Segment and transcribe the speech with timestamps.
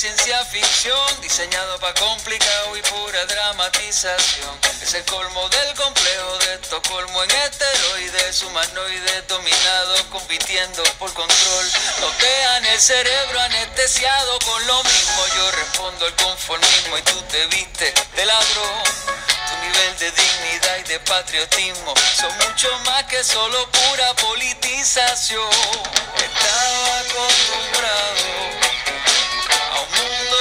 [0.00, 4.58] Ciencia ficción, diseñado para complicado y pura dramatización.
[4.80, 11.66] Es el colmo del complejo de Estocolmo en esteroides, humanoides dominados, compitiendo por control.
[12.00, 12.14] Nos
[12.72, 15.26] el cerebro anestesiado con lo mismo.
[15.36, 18.82] Yo respondo al conformismo y tú te viste de ladrón.
[19.04, 25.50] Tu nivel de dignidad y de patriotismo son mucho más que solo pura politización.
[26.16, 28.59] Estaba acostumbrado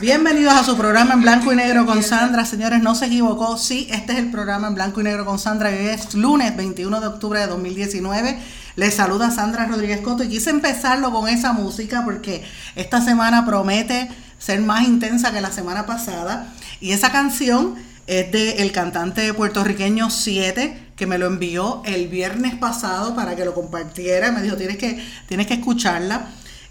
[0.00, 2.44] Bienvenidos a su programa en blanco y negro con Sandra.
[2.44, 3.56] Señores, no se equivocó.
[3.56, 5.70] Sí, este es el programa en blanco y negro con Sandra.
[5.70, 8.38] Hoy es lunes 21 de octubre de 2019.
[8.76, 12.44] Les saluda Sandra Rodríguez Coto y quise empezarlo con esa música porque
[12.74, 16.52] esta semana promete ser más intensa que la semana pasada.
[16.78, 22.54] Y esa canción es del el cantante puertorriqueño 7 que me lo envió el viernes
[22.54, 24.30] pasado para que lo compartiera.
[24.30, 26.26] Me dijo, tienes que, tienes que escucharla.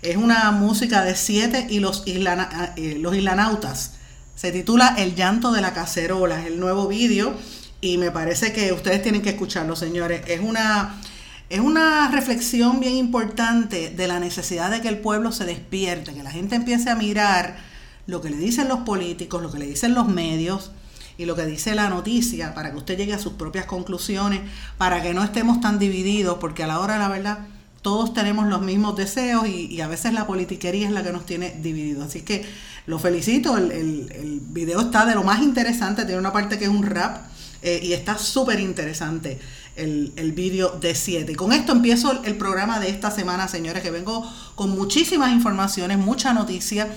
[0.06, 3.94] Es una música de siete y los, eh, los islanautas.
[4.36, 6.40] Se titula El llanto de la cacerola.
[6.42, 7.34] Es el nuevo vídeo
[7.82, 10.22] y me parece que ustedes tienen que escucharlo, señores.
[10.28, 11.02] Es una,
[11.50, 16.22] es una reflexión bien importante de la necesidad de que el pueblo se despierte, que
[16.22, 17.58] la gente empiece a mirar
[18.06, 20.70] lo que le dicen los políticos, lo que le dicen los medios
[21.18, 24.42] y lo que dice la noticia para que usted llegue a sus propias conclusiones,
[24.78, 27.40] para que no estemos tan divididos, porque a la hora de la verdad
[27.86, 31.56] todos tenemos los mismos deseos y, a veces la politiquería es la que nos tiene
[31.62, 32.08] divididos.
[32.08, 32.44] Así que
[32.88, 36.82] lo felicito, el, video está de lo más interesante, tiene una parte que es un
[36.82, 37.28] rap
[37.62, 39.38] eh, y está súper interesante
[39.76, 41.32] el, el vídeo de 7.
[41.32, 46.00] Y con esto empiezo el programa de esta semana, señores, que vengo con muchísimas informaciones,
[46.00, 46.88] mucha noticia.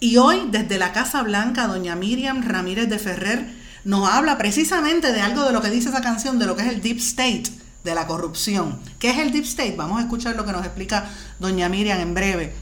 [0.00, 3.54] Y hoy, desde la Casa Blanca, doña Miriam Ramírez de Ferrer
[3.84, 6.68] nos habla precisamente de algo de lo que dice esa canción, de lo que es
[6.68, 8.78] el Deep State de la corrupción.
[8.98, 9.74] ¿Qué es el Deep State?
[9.76, 12.54] Vamos a escuchar lo que nos explica doña Miriam en breve.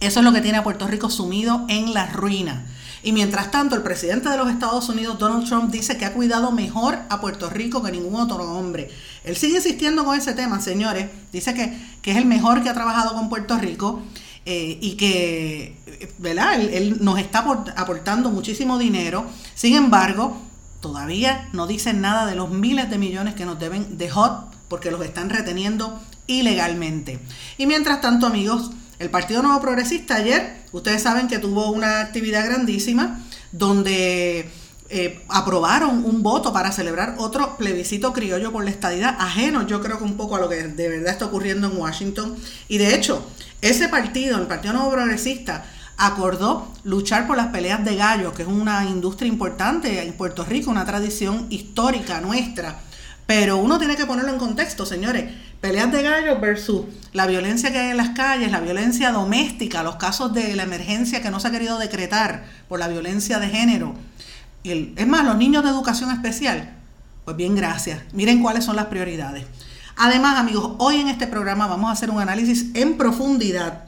[0.00, 2.66] Eso es lo que tiene a Puerto Rico sumido en la ruina.
[3.02, 6.52] Y mientras tanto, el presidente de los Estados Unidos, Donald Trump, dice que ha cuidado
[6.52, 8.90] mejor a Puerto Rico que ningún otro hombre.
[9.24, 11.08] Él sigue insistiendo con ese tema, señores.
[11.32, 14.02] Dice que, que es el mejor que ha trabajado con Puerto Rico
[14.46, 15.76] eh, y que,
[16.18, 16.54] ¿verdad?
[16.60, 17.40] Él, él nos está
[17.76, 19.26] aportando muchísimo dinero.
[19.54, 20.40] Sin embargo,
[20.86, 24.92] todavía no dicen nada de los miles de millones que nos deben de HOT porque
[24.92, 27.18] los están reteniendo ilegalmente.
[27.58, 28.70] Y mientras tanto, amigos,
[29.00, 33.20] el Partido Nuevo Progresista ayer, ustedes saben que tuvo una actividad grandísima
[33.50, 34.48] donde
[34.88, 39.98] eh, aprobaron un voto para celebrar otro plebiscito criollo por la estadidad, ajeno yo creo
[39.98, 42.36] que un poco a lo que de verdad está ocurriendo en Washington.
[42.68, 43.26] Y de hecho,
[43.60, 45.64] ese partido, el Partido Nuevo Progresista,
[45.96, 50.70] acordó luchar por las peleas de gallos, que es una industria importante en Puerto Rico,
[50.70, 52.80] una tradición histórica nuestra.
[53.26, 55.32] Pero uno tiene que ponerlo en contexto, señores.
[55.60, 59.96] Peleas de gallos versus la violencia que hay en las calles, la violencia doméstica, los
[59.96, 63.94] casos de la emergencia que no se ha querido decretar por la violencia de género.
[64.62, 66.76] Es más, los niños de educación especial.
[67.24, 68.00] Pues bien, gracias.
[68.12, 69.44] Miren cuáles son las prioridades.
[69.96, 73.86] Además, amigos, hoy en este programa vamos a hacer un análisis en profundidad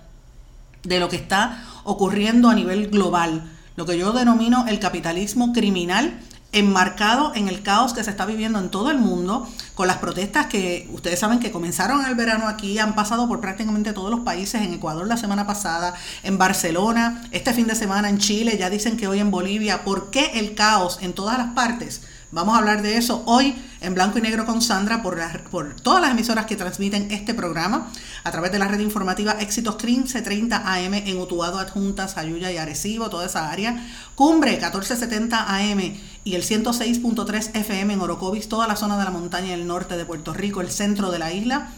[0.83, 6.21] de lo que está ocurriendo a nivel global, lo que yo denomino el capitalismo criminal
[6.53, 10.47] enmarcado en el caos que se está viviendo en todo el mundo, con las protestas
[10.47, 14.63] que ustedes saben que comenzaron el verano aquí, han pasado por prácticamente todos los países,
[14.63, 18.97] en Ecuador la semana pasada, en Barcelona, este fin de semana en Chile, ya dicen
[18.97, 22.03] que hoy en Bolivia, ¿por qué el caos en todas las partes?
[22.31, 25.19] Vamos a hablar de eso hoy en blanco y negro con Sandra por,
[25.51, 27.91] por todas las emisoras que transmiten este programa
[28.23, 33.09] a través de la red informativa Éxitos 1530 AM en Utuado, Adjunta, Sayuya y Arecibo,
[33.09, 33.83] toda esa área.
[34.15, 35.81] Cumbre 1470 AM
[36.25, 40.05] y el 106.3 FM en Orocovis, toda la zona de la montaña del norte de
[40.05, 41.71] Puerto Rico, el centro de la isla.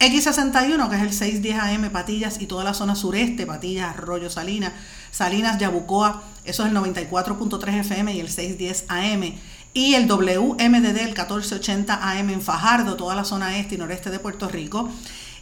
[0.00, 4.72] X61, que es el 610 AM, Patillas y toda la zona sureste, Patillas, Arroyo, Salinas,
[5.12, 9.34] Salinas, Yabucoa, eso es el 94.3 FM y el 610 AM
[9.74, 14.18] y el WMDD, el 1480 AM en Fajardo, toda la zona este y noreste de
[14.18, 14.90] Puerto Rico,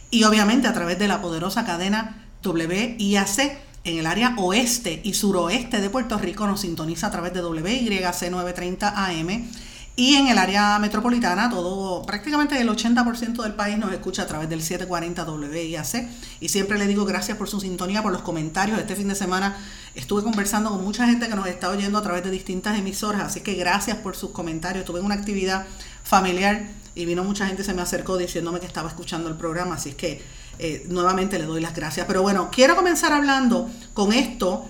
[0.09, 5.81] y obviamente a través de la poderosa cadena WIAC en el área oeste y suroeste
[5.81, 9.49] de Puerto Rico nos sintoniza a través de WYC 930 AM
[9.95, 14.49] y en el área metropolitana, todo, prácticamente el 80% del país nos escucha a través
[14.49, 16.07] del 740 WIAC.
[16.39, 18.79] Y siempre le digo gracias por su sintonía, por los comentarios.
[18.79, 19.57] Este fin de semana
[19.93, 23.23] estuve conversando con mucha gente que nos está oyendo a través de distintas emisoras.
[23.23, 24.85] Así que gracias por sus comentarios.
[24.85, 25.67] Tuve una actividad
[26.03, 29.75] familiar y vino mucha gente, se me acercó diciéndome que estaba escuchando el programa.
[29.75, 30.21] Así que
[30.57, 32.05] eh, nuevamente le doy las gracias.
[32.07, 34.65] Pero bueno, quiero comenzar hablando con esto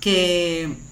[0.00, 0.89] que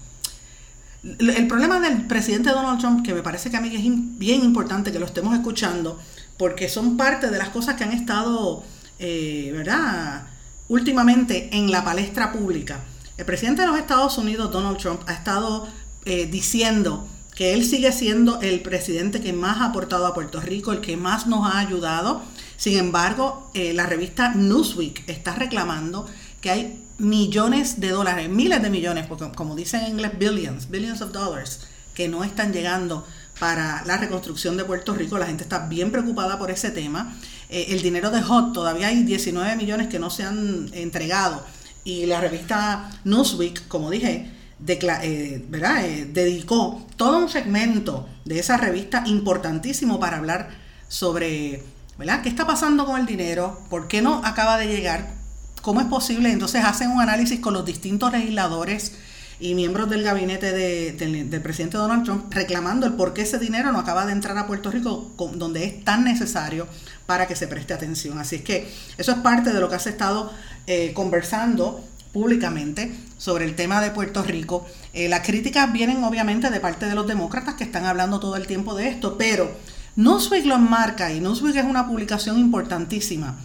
[1.03, 3.83] el problema del presidente Donald Trump, que me parece que a mí es
[4.17, 5.99] bien importante que lo estemos escuchando,
[6.37, 8.63] porque son parte de las cosas que han estado,
[8.99, 10.27] eh, ¿verdad?,
[10.67, 12.81] últimamente en la palestra pública.
[13.17, 15.67] El presidente de los Estados Unidos, Donald Trump, ha estado
[16.05, 20.73] eh, diciendo que él sigue siendo el presidente que más ha aportado a Puerto Rico,
[20.73, 22.21] el que más nos ha ayudado.
[22.57, 26.05] Sin embargo, eh, la revista Newsweek está reclamando
[26.41, 31.01] que hay millones de dólares, miles de millones, porque como dicen en inglés, billions, billions
[31.01, 31.61] of dollars,
[31.95, 33.05] que no están llegando
[33.39, 35.17] para la reconstrucción de Puerto Rico.
[35.17, 37.15] La gente está bien preocupada por ese tema.
[37.49, 41.43] Eh, el dinero de HOT, todavía hay 19 millones que no se han entregado.
[41.83, 44.35] Y la revista Newsweek, como dije, eh.
[44.67, 50.49] Eh, dedicó todo un segmento de esa revista importantísimo para hablar
[50.89, 51.63] sobre
[51.97, 52.21] ¿verdad?
[52.21, 55.15] qué está pasando con el dinero, por qué no acaba de llegar,
[55.61, 56.31] ¿Cómo es posible?
[56.31, 58.93] Entonces hacen un análisis con los distintos legisladores
[59.39, 63.79] y miembros del gabinete del presidente Donald Trump reclamando el por qué ese dinero no
[63.79, 66.67] acaba de entrar a Puerto Rico donde es tan necesario
[67.05, 68.19] para que se preste atención.
[68.19, 70.31] Así es que eso es parte de lo que has estado
[70.67, 74.65] eh, conversando públicamente sobre el tema de Puerto Rico.
[74.93, 78.47] Eh, las críticas vienen obviamente de parte de los demócratas que están hablando todo el
[78.47, 79.51] tiempo de esto, pero
[79.95, 83.37] Newsweek lo enmarca y Newsweek es una publicación importantísima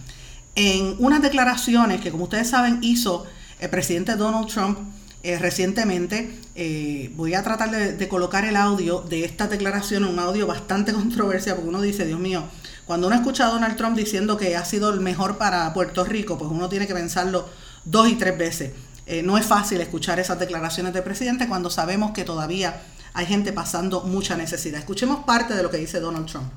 [0.55, 3.25] en unas declaraciones que, como ustedes saben, hizo
[3.59, 4.79] el presidente Donald Trump
[5.23, 6.39] eh, recientemente.
[6.55, 11.55] Eh, voy a tratar de, colocar el audio de esta declaración, un audio bastante controversial,
[11.55, 12.43] porque uno dice, Dios mío,
[12.85, 16.37] cuando uno escucha a Donald Trump diciendo que ha sido el mejor para Puerto Rico,
[16.37, 17.49] pues uno tiene que pensarlo
[17.83, 18.71] dos y tres veces.
[19.07, 22.81] Eh, no es fácil escuchar esas declaraciones del presidente cuando sabemos que todavía
[23.13, 24.79] hay gente pasando mucha necesidad.
[24.79, 26.51] Escuchemos parte de lo que dice Donald Trump.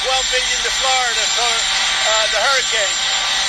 [0.00, 2.96] 12 billion to Florida for uh, the hurricane.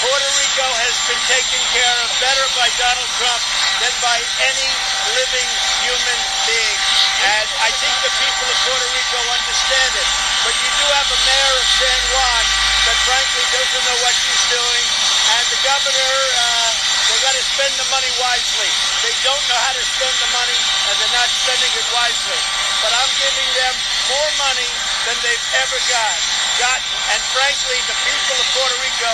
[0.03, 3.39] Puerto Rico has been taken care of better by Donald Trump
[3.79, 4.19] than by
[4.51, 4.69] any
[5.15, 5.47] living
[5.79, 6.79] human being.
[7.23, 10.07] And I think the people of Puerto Rico understand it.
[10.43, 12.43] But you do have a mayor of San Juan
[12.83, 14.85] that frankly doesn't know what she's doing.
[15.31, 16.69] And the governor, uh,
[17.07, 18.69] they got to spend the money wisely.
[19.07, 20.59] They don't know how to spend the money,
[20.91, 22.41] and they're not spending it wisely.
[22.83, 23.73] But I'm giving them
[24.11, 24.67] more money
[25.07, 26.17] than they've ever got,
[26.61, 26.93] gotten.
[27.13, 29.13] And frankly, the people of Puerto Rico,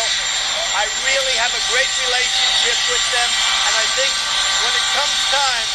[0.76, 3.30] I really have a great relationship with them.
[3.32, 4.12] And I think
[4.68, 5.68] when it comes time,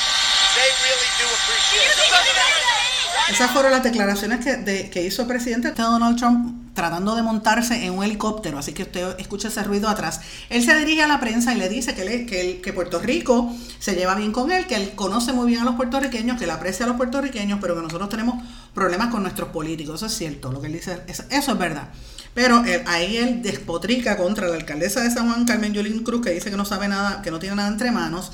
[0.58, 2.91] they really do appreciate it.
[3.30, 8.04] Esas fueron las declaraciones que, hizo el presidente Donald Trump tratando de montarse en un
[8.04, 10.20] helicóptero, así que usted escucha ese ruido atrás.
[10.48, 13.94] Él se dirige a la prensa y le dice que, que, que, Puerto Rico se
[13.94, 16.86] lleva bien con él, que él conoce muy bien a los puertorriqueños, que le aprecia
[16.86, 18.42] a los puertorriqueños, pero que nosotros tenemos
[18.74, 19.96] problemas con nuestros políticos.
[19.96, 21.88] Eso es cierto, lo que él dice, eso, es verdad.
[22.34, 26.50] Pero ahí él despotrica contra la alcaldesa de San Juan, Carmen Yulín Cruz, que dice
[26.50, 28.32] que no sabe nada, que no tiene nada entre manos,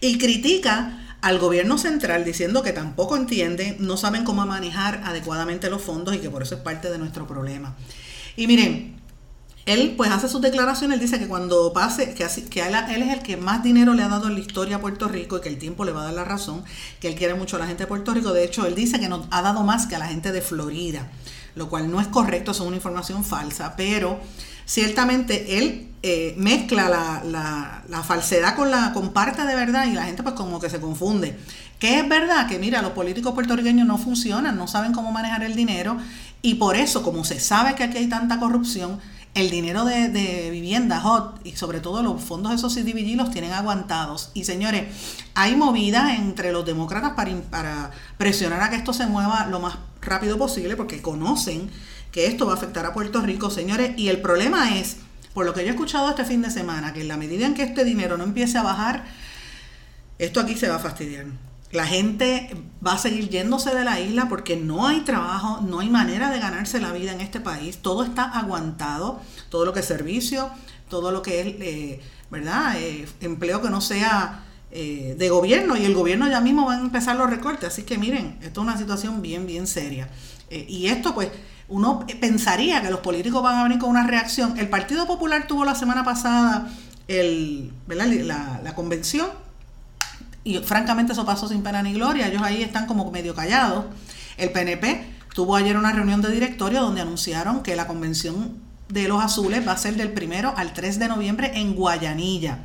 [0.00, 5.82] y critica al gobierno central diciendo que tampoco entienden, no saben cómo manejar adecuadamente los
[5.82, 7.76] fondos y que por eso es parte de nuestro problema.
[8.36, 9.00] Y miren,
[9.66, 13.12] él pues hace sus declaraciones, él dice que cuando pase, que, así, que él, es
[13.12, 15.48] el que más dinero le ha dado en la historia a Puerto Rico y que
[15.48, 16.64] el tiempo le va a dar la razón,
[17.00, 19.08] que él quiere mucho a la gente de Puerto Rico, de hecho él dice que
[19.08, 21.10] nos ha dado más que a la gente de Florida,
[21.54, 24.18] lo cual no es correcto, es una información falsa, pero
[24.70, 30.22] ciertamente él eh, mezcla la, falsedad con la con parte de verdad y la gente
[30.22, 31.36] pues como que se confunde.
[31.80, 35.56] Que es verdad que mira, los políticos puertorriqueños no funcionan, no saben cómo manejar el
[35.56, 35.96] dinero
[36.40, 39.00] y por eso, como se sabe que aquí hay tanta corrupción,
[39.34, 43.52] el dinero de, vivienda hot y sobre todo los fondos de esos CDBG los tienen
[43.52, 44.30] aguantados.
[44.34, 44.84] Y señores,
[45.34, 49.78] hay movidas entre los demócratas para, para presionar a que esto se mueva lo más
[50.00, 51.70] rápido posible porque conocen
[52.12, 53.92] que esto va a afectar a Puerto Rico, señores.
[53.96, 54.96] Y el problema es,
[55.34, 57.54] por lo que yo he escuchado este fin de semana, que en la medida en
[57.54, 59.04] que este dinero no empiece a bajar,
[60.18, 61.26] esto aquí se va a fastidiar.
[61.72, 62.50] La gente
[62.84, 66.40] va a seguir yéndose de la isla porque no hay trabajo, no hay manera de
[66.40, 67.78] ganarse la vida en este país.
[67.78, 70.50] Todo está aguantado, todo lo que es servicio,
[70.88, 72.74] todo lo que es, eh, ¿verdad?
[72.76, 76.80] Eh, empleo que no sea eh, de gobierno y el gobierno ya mismo va a
[76.80, 77.68] empezar los recortes.
[77.68, 80.08] Así que miren, esto es una situación bien, bien seria.
[80.50, 81.30] y esto pues
[81.70, 84.58] uno pensaría que los políticos van a venir con una reacción.
[84.58, 86.68] El Partido Popular tuvo la semana pasada
[87.08, 89.28] el, La, convención
[90.44, 93.86] y francamente eso pasó sin pena ni gloria, ellos ahí están como medio callados.
[94.36, 98.56] El PNP tuvo ayer una reunión de directorio donde anunciaron que la convención
[98.88, 102.58] de los azules va a ser del primero al 3 de noviembre en Guayanilla.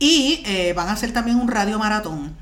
[0.00, 2.34] Y eh, van a hacer también un radio maratón.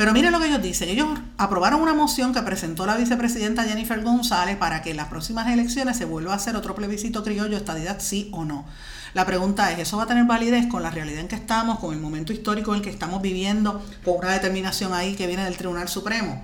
[0.00, 0.88] Pero miren lo que ellos dicen.
[0.88, 5.46] Ellos aprobaron una moción que presentó la vicepresidenta Jennifer González para que en las próximas
[5.48, 8.64] elecciones se vuelva a hacer otro plebiscito criollo, estadidad sí o no.
[9.12, 11.92] La pregunta es, ¿eso va a tener validez con la realidad en que estamos, con
[11.92, 15.58] el momento histórico en el que estamos viviendo, con una determinación ahí que viene del
[15.58, 16.42] Tribunal Supremo?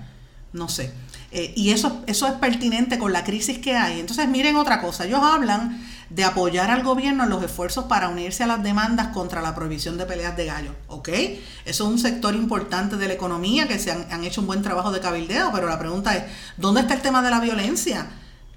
[0.53, 0.93] No sé.
[1.37, 4.01] Eh, y eso, eso es pertinente con la crisis que hay.
[4.01, 5.05] Entonces, miren otra cosa.
[5.05, 9.43] Ellos hablan de apoyar al gobierno en los esfuerzos para unirse a las demandas contra
[9.43, 10.73] la prohibición de peleas de gallos.
[10.87, 11.11] ¿Ok?
[11.11, 14.63] Eso es un sector importante de la economía que se han, han hecho un buen
[14.63, 16.25] trabajo de cabildeo, pero la pregunta es,
[16.57, 18.07] ¿dónde está el tema de la violencia?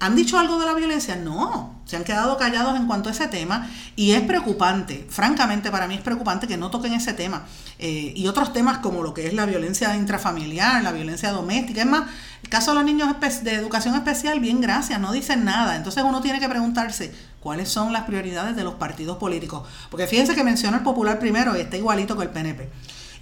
[0.02, 1.14] ¿Han dicho algo de la violencia?
[1.14, 5.86] No, se han quedado callados en cuanto a ese tema y es preocupante, francamente para
[5.86, 7.44] mí es preocupante que no toquen ese tema
[7.78, 11.86] eh, y otros temas como lo que es la violencia intrafamiliar, la violencia doméstica, es
[11.86, 12.04] más,
[12.42, 16.22] el caso de los niños de educación especial, bien gracias, no dicen nada, entonces uno
[16.22, 20.78] tiene que preguntarse cuáles son las prioridades de los partidos políticos, porque fíjense que menciona
[20.78, 22.70] el popular primero y está igualito que el PNP.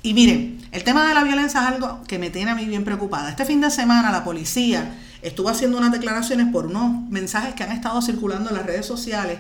[0.05, 2.85] Y miren, el tema de la violencia es algo que me tiene a mí bien
[2.85, 3.31] preocupada.
[3.31, 7.73] Este fin de semana la policía estuvo haciendo unas declaraciones por unos mensajes que han
[7.73, 9.39] estado circulando en las redes sociales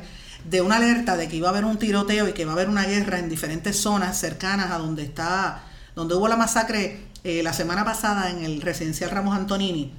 [0.49, 2.68] de una alerta de que iba a haber un tiroteo y que va a haber
[2.68, 5.62] una guerra en diferentes zonas cercanas a donde está,
[5.94, 9.92] donde hubo la masacre eh, la semana pasada en el residencial Ramos Antonini.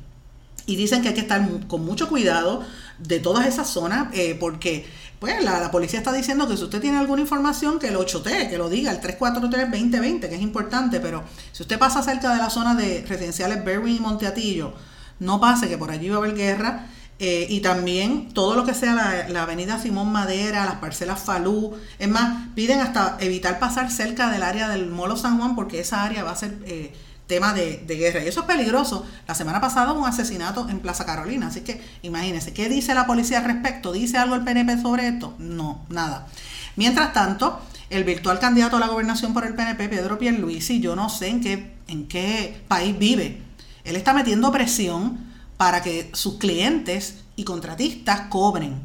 [0.66, 2.64] Y dicen que hay que estar con mucho cuidado
[3.00, 4.86] de todas esas zonas, eh, porque
[5.20, 8.58] pues la, policía está diciendo que si usted tiene alguna información, que lo chotee, que
[8.58, 12.76] lo diga, el 343-2020, que es importante, pero si usted pasa cerca de la zona
[12.76, 14.74] de residenciales Berwin y Monteatillo,
[15.20, 16.88] no pase que por allí va a haber guerra.
[17.22, 21.76] Eh, y también todo lo que sea la, avenida Simón Madera, las parcelas Falú.
[22.00, 26.04] Es más, piden hasta evitar pasar cerca del área del Molo San Juan porque esa
[26.04, 26.94] área va a ser eh,
[27.28, 28.24] tema de, guerra.
[28.24, 29.06] Y eso es peligroso.
[29.28, 31.48] La semana pasada hubo un asesinato en Plaza Carolina.
[31.48, 33.92] Así que imagínense, ¿qué dice la policía al respecto?
[33.92, 35.36] ¿Dice algo el PNP sobre esto?
[35.40, 36.26] No, nada.
[36.78, 37.60] Mientras tanto,
[37.90, 41.42] el virtual candidato a la gobernación por el PNP, Pedro Pierluisi, yo no sé en
[41.42, 43.49] qué, en qué país vive
[43.90, 45.18] él está metiendo presión
[45.58, 48.80] para que sus clientes y contratistas cobren.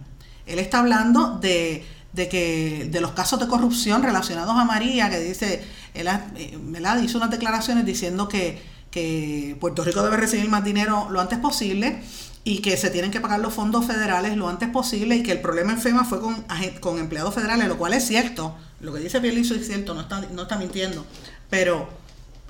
[0.47, 1.85] Él está hablando de,
[2.15, 6.59] que de los casos de corrupción relacionados a María, que dice, él eh,
[7.03, 12.03] hizo unas declaraciones diciendo que, que Puerto Rico debe recibir más dinero lo antes posible
[12.43, 15.41] y que se tienen que pagar los fondos federales lo antes posible y que el
[15.41, 16.45] problema en FEMA fue con,
[16.81, 18.55] con empleados federales, lo cual es cierto.
[18.81, 21.05] Lo que dice Pierluisi es cierto, no está, no está mintiendo.
[21.51, 21.89] Pero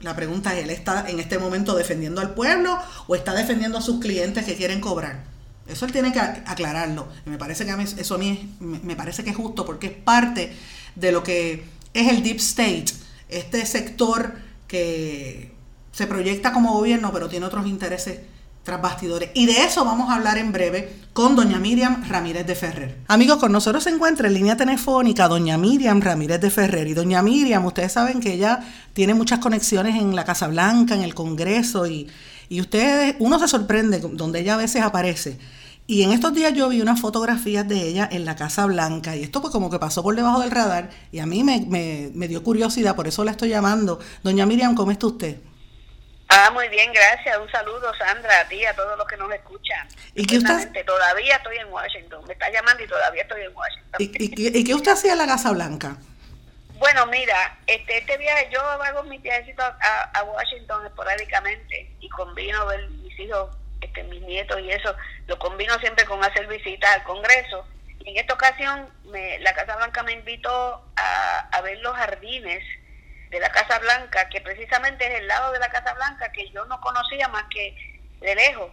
[0.04, 3.80] la pregunta es, ¿él está en este momento defendiendo al pueblo o está defendiendo a
[3.80, 5.25] sus clientes que quieren cobrar?
[5.66, 7.08] Eso él tiene que aclararlo.
[7.25, 10.52] me parece que a eso a mí me parece que es justo porque es parte
[10.94, 12.87] de lo que es el deep state,
[13.30, 14.34] este sector
[14.68, 15.52] que
[15.92, 18.20] se proyecta como gobierno pero tiene otros intereses
[18.64, 19.30] tras bastidores.
[19.35, 22.99] Y de eso vamos a hablar en breve con doña Miriam Ramírez de Ferrer.
[23.06, 26.88] Amigos, con nosotros se encuentra en línea telefónica doña Miriam Ramírez de Ferrer.
[26.88, 28.61] Y doña Miriam, ustedes saben que ella
[28.94, 32.09] tiene muchas conexiones en la Casa Blanca, en el Congreso, y,
[32.49, 35.38] y ustedes, uno se sorprende donde ella a veces aparece.
[35.87, 39.23] Y en estos días yo vi unas fotografías de ella en la Casa Blanca y
[39.23, 42.26] esto pues como que pasó por debajo del radar y a mí me, me, me
[42.26, 43.99] dio curiosidad, por eso la estoy llamando.
[44.23, 45.37] Doña Miriam, ¿cómo está usted?
[46.36, 47.38] Ah, muy bien, gracias.
[47.38, 49.86] Un saludo, Sandra, a ti, a todos los que nos escuchan.
[50.16, 50.84] ¿Y qué usted?
[50.84, 52.24] Todavía estoy en Washington.
[52.26, 54.00] Me está llamando y todavía estoy en Washington.
[54.00, 55.96] ¿Y, qué usted hacía en la Casa Blanca?
[56.72, 62.88] Bueno, mira, este, este viaje, yo hago mis viajecitos a, Washington esporádicamente y combino ver
[62.88, 64.92] mis hijos, este, mis nietos y eso,
[65.28, 67.64] lo combino siempre con hacer visitas al Congreso.
[68.00, 72.64] Y en esta ocasión, me, la Casa Blanca me invitó a, a ver los jardines
[73.34, 76.64] de la Casa Blanca, que precisamente es el lado de la Casa Blanca que yo
[76.66, 77.74] no conocía más que
[78.20, 78.70] de lejos.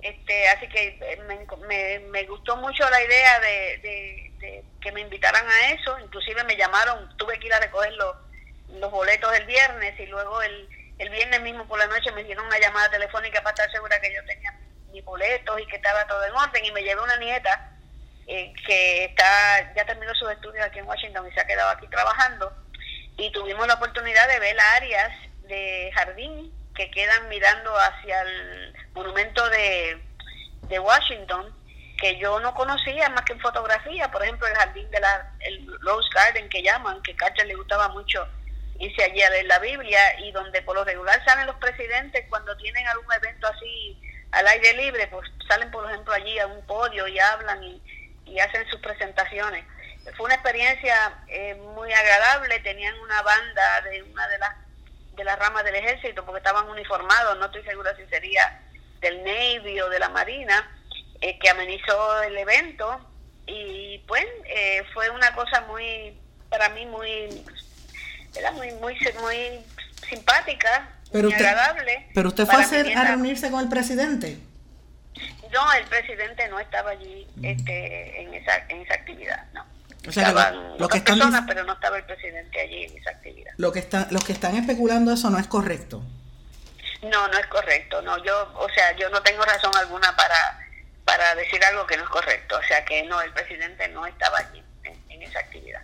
[0.00, 1.20] Este, así que eh,
[1.68, 5.98] me, me, gustó mucho la idea de, que me invitaran a eso.
[5.98, 8.16] Inclusive me llamaron, tuve que ir a recoger los,
[8.80, 12.46] los boletos el viernes y luego el, el viernes mismo por la noche me dieron
[12.46, 14.58] una llamada telefónica para estar segura que yo tenía
[14.92, 17.72] mis boletos y que estaba todo en orden y me llevé una nieta
[18.26, 21.86] eh, que está ya terminó sus estudios aquí en Washington y se ha quedado aquí
[21.88, 22.63] trabajando
[23.16, 29.48] y tuvimos la oportunidad de ver áreas de jardín que quedan mirando hacia el monumento
[29.50, 30.02] de,
[30.68, 31.54] de Washington
[31.98, 35.66] que yo no conocía más que en fotografía, por ejemplo el jardín de la el
[35.80, 38.26] Rose Garden que llaman, que Carter le gustaba mucho
[38.78, 42.56] irse allí a leer la Biblia y donde por lo regular salen los presidentes cuando
[42.56, 44.00] tienen algún evento así
[44.32, 47.80] al aire libre, pues salen por ejemplo allí a un podio y hablan y,
[48.26, 49.64] y hacen sus presentaciones.
[50.16, 54.54] Fue una experiencia eh, muy agradable, tenían una banda de una de las
[55.16, 58.60] de las ramas del ejército porque estaban uniformados, no estoy segura si sería
[59.00, 60.68] del Navy o de la Marina,
[61.20, 63.00] eh, que amenizó el evento
[63.46, 66.18] y pues eh, fue una cosa muy,
[66.48, 67.44] para mí muy,
[68.34, 69.64] era muy, muy, muy
[70.08, 72.08] simpática, pero muy agradable.
[72.14, 74.38] Pero usted fue a, a reunirse con el presidente.
[75.52, 79.64] No, el presidente no estaba allí este, en, esa, en esa actividad, no.
[80.06, 83.10] O sea, Estaban lo, que están personas, pero no estaba el presidente allí en esa
[83.10, 83.52] actividad.
[83.56, 86.02] Lo que están, los que están especulando eso no es correcto.
[87.02, 88.02] No, no es correcto.
[88.02, 90.64] No, yo, o sea, yo no tengo razón alguna para
[91.04, 92.56] para decir algo que no es correcto.
[92.58, 94.62] O sea que no, el presidente no estaba allí
[95.08, 95.82] en esa actividad.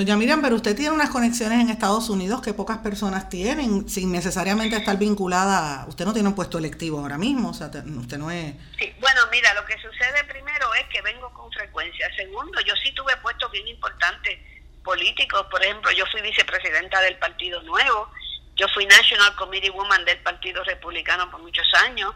[0.00, 4.10] Doña Miriam, pero usted tiene unas conexiones en Estados Unidos que pocas personas tienen, sin
[4.10, 5.84] necesariamente estar vinculada.
[5.88, 8.54] Usted no tiene un puesto electivo ahora mismo, o sea, usted no es.
[8.78, 12.10] Sí, bueno, mira, lo que sucede primero es que vengo con frecuencia.
[12.16, 14.38] Segundo, yo sí tuve puestos bien importantes
[14.82, 15.46] políticos.
[15.50, 18.10] Por ejemplo, yo fui vicepresidenta del Partido Nuevo,
[18.56, 22.14] yo fui National Committee Woman del Partido Republicano por muchos años.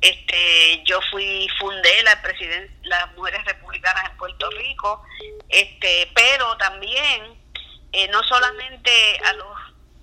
[0.00, 2.22] Este, yo fui fundé la
[2.82, 5.02] las mujeres republicanas en Puerto Rico,
[5.48, 7.22] este, pero también
[7.92, 8.90] eh, no solamente
[9.24, 9.56] a los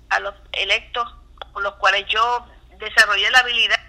[0.09, 1.07] a los electos
[1.51, 2.45] con los cuales yo
[2.79, 3.79] desarrollé la habilidad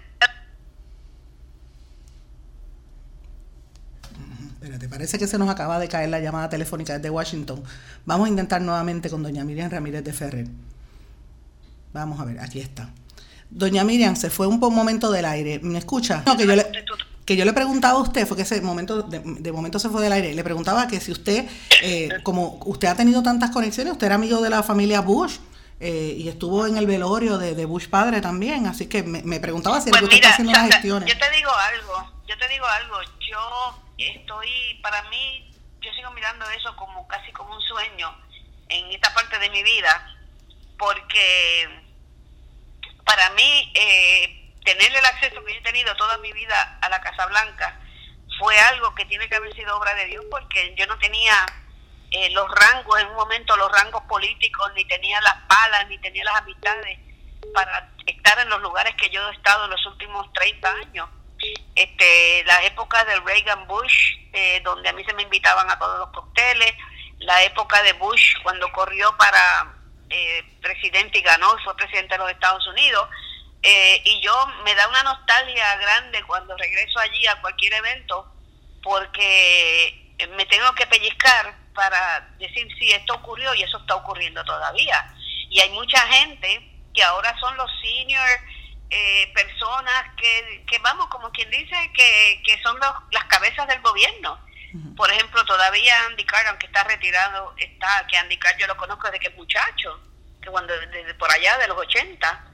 [4.65, 7.63] Espérate, parece que se nos acaba de caer la llamada telefónica desde Washington.
[8.03, 10.47] Vamos a intentar nuevamente con doña Miriam Ramírez de Ferrer.
[11.93, 12.89] Vamos a ver, aquí está.
[13.49, 15.59] Doña Miriam, se fue un momento del aire.
[15.61, 16.23] ¿Me escucha?
[16.25, 16.65] No, que yo le,
[17.25, 20.13] que yo le preguntaba a usted, fue que ese momento, de, momento se fue del
[20.13, 21.47] aire, le preguntaba que si usted,
[21.81, 25.37] eh, como usted ha tenido tantas conexiones, usted era amigo de la familia Bush,
[25.79, 29.89] eh, y estuvo en el velorio de, Bush padre también, así que me, preguntaba si
[29.89, 31.11] pues usted está haciendo las gestiones.
[31.11, 36.45] Yo te digo algo, yo te digo algo, yo estoy, para mí, yo sigo mirando
[36.51, 38.15] eso como casi como un sueño
[38.69, 40.15] en esta parte de mi vida,
[40.77, 41.84] porque
[43.05, 46.99] para mí eh, tener el acceso que yo he tenido toda mi vida a la
[47.01, 47.79] Casa Blanca
[48.39, 51.33] fue algo que tiene que haber sido obra de Dios porque yo no tenía
[52.11, 56.23] eh, los rangos, en un momento los rangos políticos, ni tenía las palas, ni tenía
[56.23, 56.99] las amistades
[57.53, 61.09] para estar en los lugares que yo he estado en los últimos 30 años.
[61.75, 65.99] Este, la época de Reagan Bush, eh, donde a mí se me invitaban a todos
[65.99, 66.73] los cócteles,
[67.19, 69.75] la época de Bush cuando corrió para
[70.09, 73.09] eh, presidente y ganó, fue presidente de los Estados Unidos.
[73.61, 78.31] Eh, y yo me da una nostalgia grande cuando regreso allí a cualquier evento
[78.83, 85.13] porque me tengo que pellizcar para decir si esto ocurrió y eso está ocurriendo todavía.
[85.49, 88.27] Y hay mucha gente que ahora son los senior
[88.91, 93.81] eh, personas que, que, vamos, como quien dice, que, que son los, las cabezas del
[93.81, 94.44] gobierno
[94.95, 99.07] por ejemplo, todavía Andy Carr, aunque está retirado, está, que Andy Carr yo lo conozco
[99.07, 99.99] desde que es muchacho,
[100.41, 102.45] que cuando desde por allá de los 80,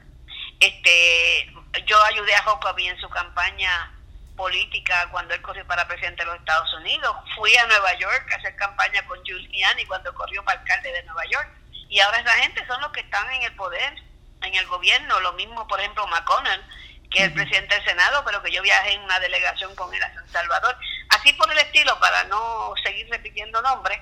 [0.60, 1.54] este,
[1.86, 3.92] yo ayudé a Jacoby en su campaña
[4.36, 7.16] política cuando él corrió para presidente de los Estados Unidos.
[7.36, 11.26] Fui a Nueva York a hacer campaña con Giuliani cuando corrió para alcalde de Nueva
[11.26, 11.50] York.
[11.90, 13.94] Y ahora esa gente son los que están en el poder,
[14.42, 15.20] en el gobierno.
[15.20, 16.64] Lo mismo, por ejemplo, McConnell,
[17.12, 20.02] que es el presidente del Senado, pero que yo viajé en una delegación con él
[20.02, 20.76] a San Salvador.
[21.22, 24.00] Así por el estilo, para no seguir repitiendo nombres,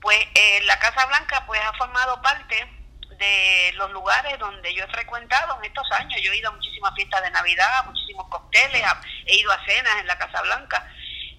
[0.00, 2.56] pues eh, la Casa Blanca pues ha formado parte
[3.18, 6.20] de los lugares donde yo he frecuentado en estos años.
[6.20, 8.82] Yo he ido a muchísimas fiestas de Navidad, muchísimos cócteles,
[9.26, 10.90] he ido a cenas en la Casa Blanca.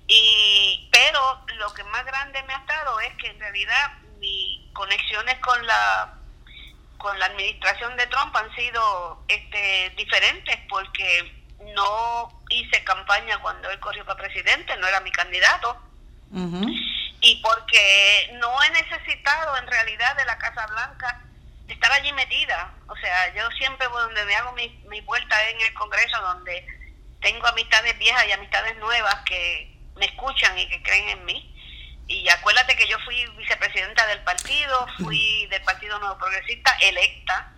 [0.07, 5.37] Y, pero lo que más grande me ha estado es que en realidad mis conexiones
[5.39, 6.13] con la
[6.97, 13.79] con la administración de Trump han sido este, diferentes porque no hice campaña cuando él
[13.79, 15.81] corrió para presidente, no era mi candidato.
[17.21, 21.21] Y porque no he necesitado en realidad de la Casa Blanca
[21.67, 22.73] estar allí metida.
[22.87, 26.65] O sea, yo siempre donde me hago mi, mi vuelta en el Congreso, donde
[27.21, 31.53] tengo amistades viejas y amistades nuevas que me escuchan y que creen en mí.
[32.07, 37.51] Y acuérdate que yo fui vicepresidenta del partido, fui del Partido Nuevo Progresista electa,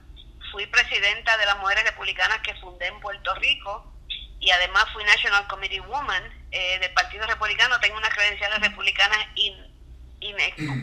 [0.51, 3.93] fui presidenta de las mujeres republicanas que fundé en Puerto Rico
[4.39, 7.79] y además fui National Committee Woman eh, del Partido Republicano.
[7.79, 9.55] Tengo unas credenciales republicanas in,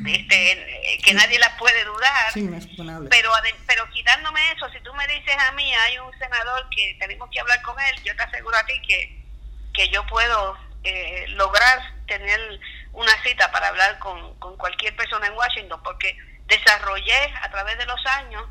[0.07, 2.33] este, que nadie las puede dudar.
[3.11, 3.31] pero,
[3.67, 7.41] pero quitándome eso, si tú me dices a mí, hay un senador que tenemos que
[7.41, 9.23] hablar con él, yo te aseguro a ti que,
[9.75, 12.61] que yo puedo eh, lograr tener
[12.93, 17.87] una cita para hablar con, con cualquier persona en Washington, porque desarrollé a través de
[17.87, 18.45] los años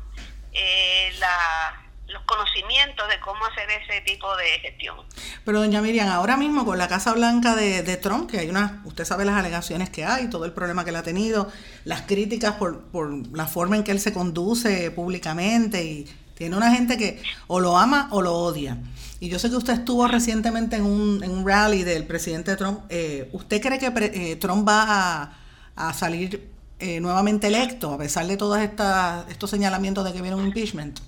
[0.56, 4.96] eh, la los conocimientos de cómo hacer ese tipo de gestión.
[5.44, 9.04] Pero doña Miriam, ahora mismo con la Casa Blanca de, Trump, que hay una, usted
[9.04, 11.50] sabe las alegaciones que hay, todo el problema que él ha tenido,
[11.84, 16.72] las críticas por, por la forma en que él se conduce públicamente y tiene una
[16.74, 18.78] gente que o lo ama o lo odia.
[19.18, 22.80] Y yo sé que usted estuvo recientemente en un, en un rally del presidente Trump.
[22.90, 25.32] Eh, ¿Usted cree que eh, Trump va
[25.74, 30.46] a, salir eh, nuevamente electo a pesar de todos estos señalamientos de que viene un
[30.46, 31.00] impeachment?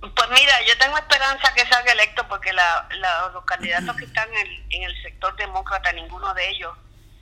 [0.00, 2.88] Pues mira, yo tengo esperanza que salga electo porque la,
[3.32, 6.76] los candidatos que están en el, sector demócrata, ninguno de ellos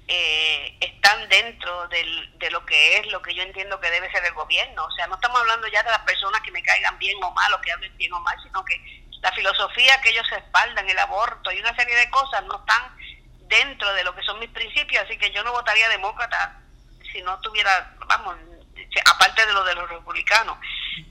[0.08, 4.32] eh, están dentro de lo que es lo que yo entiendo que debe ser el
[4.32, 4.84] gobierno.
[4.84, 7.52] O sea, no estamos hablando ya de las personas que me caigan bien o mal
[7.52, 8.80] o que hablen bien o mal, sino que
[9.20, 12.96] la filosofía que ellos espaldan, el aborto y una serie de cosas no están
[13.46, 16.60] dentro de lo que son mis principios, así que yo no votaría demócrata
[17.12, 18.36] si no tuviera, vamos,
[19.06, 20.58] aparte de lo de los republicanos.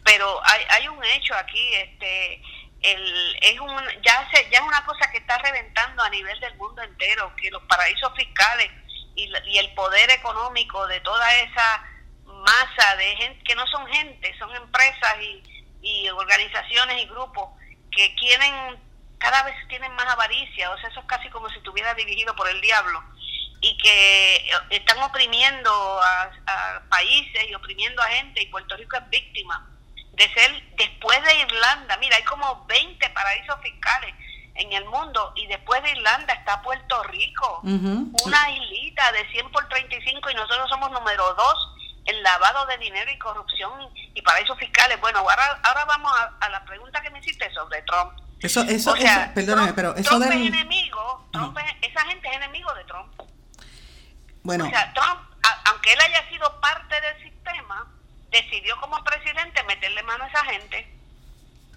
[0.03, 2.41] Pero hay, hay un hecho aquí, este,
[2.81, 6.55] el, es un, ya, se, ya es una cosa que está reventando a nivel del
[6.55, 8.69] mundo entero, que los paraísos fiscales
[9.15, 11.83] y, y el poder económico de toda esa
[12.25, 15.43] masa de gente, que no son gente, son empresas y,
[15.81, 17.49] y organizaciones y grupos
[17.91, 18.79] que quieren,
[19.17, 22.47] cada vez tienen más avaricia, o sea, eso es casi como si estuviera dirigido por
[22.49, 23.03] el diablo
[23.61, 26.31] y que eh, están oprimiendo a,
[26.89, 29.65] países y oprimiendo a gente y Puerto Rico es víctima
[30.13, 34.13] de ser después de Irlanda, mira, hay como 20 paraísos fiscales
[34.55, 39.67] en el mundo y después de Irlanda está Puerto Rico, una islita de 100 por
[39.69, 43.71] 35 y nosotros somos número 2 en lavado de dinero y corrupción
[44.13, 44.99] y paraísos fiscales.
[44.99, 48.11] Bueno, ahora, ahora vamos a, la pregunta que me hiciste sobre Trump.
[48.41, 48.93] Eso, eso,
[49.33, 51.75] perdóname, pero eso Trump es enemigo, Trump es.
[54.65, 55.21] O sea, Trump,
[55.65, 57.87] aunque él haya sido parte del sistema,
[58.31, 60.95] decidió como presidente meterle mano a esa gente.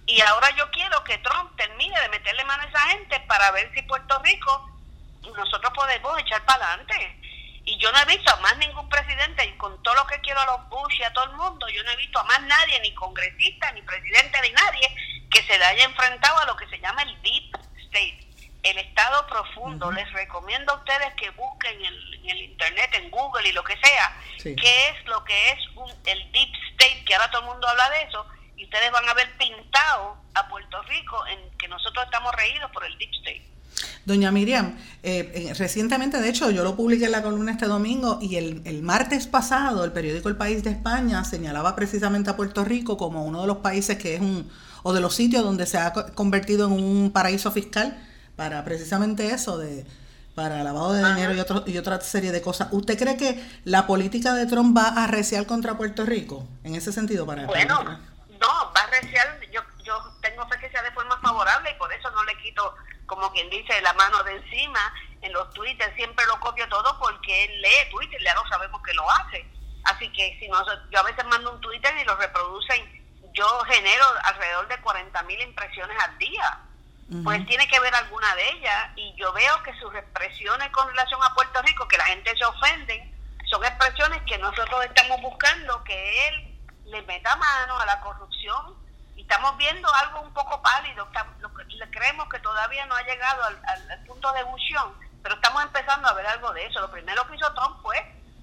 [0.06, 3.70] Y ahora yo quiero que Trump termine de meterle mano a esa gente para ver
[3.74, 4.70] si Puerto Rico
[5.37, 7.18] nosotros podemos echar para adelante.
[7.64, 10.40] Y yo no he visto a más ningún presidente, y con todo lo que quiero
[10.40, 12.80] a los Bush y a todo el mundo, yo no he visto a más nadie,
[12.80, 14.96] ni congresista, ni presidente, ni nadie,
[15.30, 18.32] que se le haya enfrentado a lo que se llama el Deep State
[18.62, 19.90] el estado profundo.
[19.90, 24.16] Les recomiendo a ustedes que busquen en, el internet, en Google y lo que sea,
[24.42, 25.59] qué es lo que es
[26.07, 29.14] el deep state, que ahora todo el mundo habla de eso, y ustedes van a
[29.14, 33.53] ver pintado a Puerto Rico en que nosotros estamos reídos por el deep state.
[34.05, 38.18] Doña Miriam, eh, eh, recientemente, de hecho, yo lo publiqué en la columna este domingo
[38.20, 42.64] y el, el, martes pasado el periódico El País de España señalaba precisamente a Puerto
[42.64, 44.51] Rico como uno de los países que es un,
[44.83, 47.96] o de los sitios donde se ha convertido en un paraíso fiscal
[48.37, 49.85] para precisamente eso de
[50.35, 52.68] para lavado de dinero y, otro, y otra serie de cosas.
[52.71, 56.92] ¿Usted cree que la política de Trump va a arreciar contra Puerto Rico en ese
[56.92, 57.27] sentido?
[57.27, 61.71] Para bueno, no, va a arreciar, yo, yo tengo fe que sea de forma favorable
[61.71, 62.75] y por eso no le quito,
[63.07, 64.81] como quien dice, la mano de encima
[65.21, 68.95] en los Twitter, siempre lo copio todo porque él lee Twitter, ya no sabemos que
[68.95, 69.47] lo hace.
[69.85, 73.03] Así que si no, yo a veces mando un Twitter y lo reproducen,
[73.35, 76.61] yo genero alrededor de 40 mil impresiones al día
[77.22, 78.90] pues tiene que ver alguna de ellas.
[78.96, 82.44] Y yo veo que sus expresiones con relación a Puerto Rico, que la gente se
[82.44, 83.14] ofende,
[83.50, 88.74] son expresiones que nosotros estamos buscando que él le meta mano a la corrupción.
[89.16, 91.06] Y estamos viendo algo un poco pálido,
[91.90, 96.26] creemos que todavía no ha llegado al, punto de evolución, pero estamos empezando a ver
[96.26, 96.80] algo de eso.
[96.80, 97.96] Lo primero que hizo Trump fue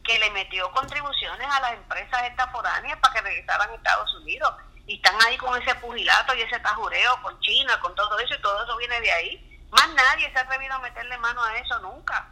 [0.04, 4.54] que le metió contribuciones a las empresas estas para que regresaran a Estados Unidos
[4.90, 8.42] y están ahí con ese pugilato y ese tajureo con China, con todo eso, y
[8.42, 9.60] todo eso viene de ahí.
[9.70, 12.28] Más nadie se ha atrevido a meterle mano a eso nunca.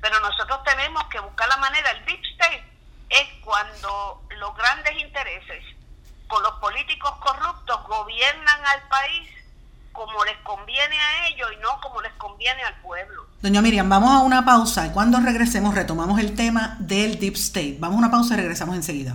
[0.00, 1.88] Pero nosotros tenemos que buscar la manera.
[1.92, 2.64] El Deep State
[3.10, 5.62] es cuando los grandes intereses
[6.26, 9.30] con los políticos corruptos gobiernan al país
[9.92, 13.26] como les conviene a ellos y no como les conviene al pueblo.
[13.40, 17.76] Doña Miriam, vamos a una pausa y cuando regresemos retomamos el tema del Deep State.
[17.78, 19.14] Vamos a una pausa y regresamos enseguida.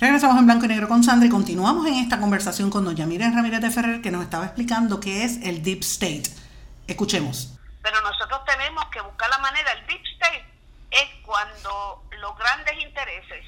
[0.00, 3.34] Regresamos en blanco y negro con Sandra y continuamos en esta conversación con doña Miriam
[3.36, 6.22] Ramírez de Ferrer que nos estaba explicando qué es el Deep State.
[6.86, 7.58] Escuchemos.
[7.82, 9.70] Pero nosotros tenemos que buscar la manera.
[9.72, 10.46] El Deep State
[10.90, 13.44] es cuando los grandes intereses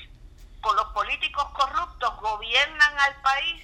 [0.60, 3.62] con los políticos corruptos gobiernan al país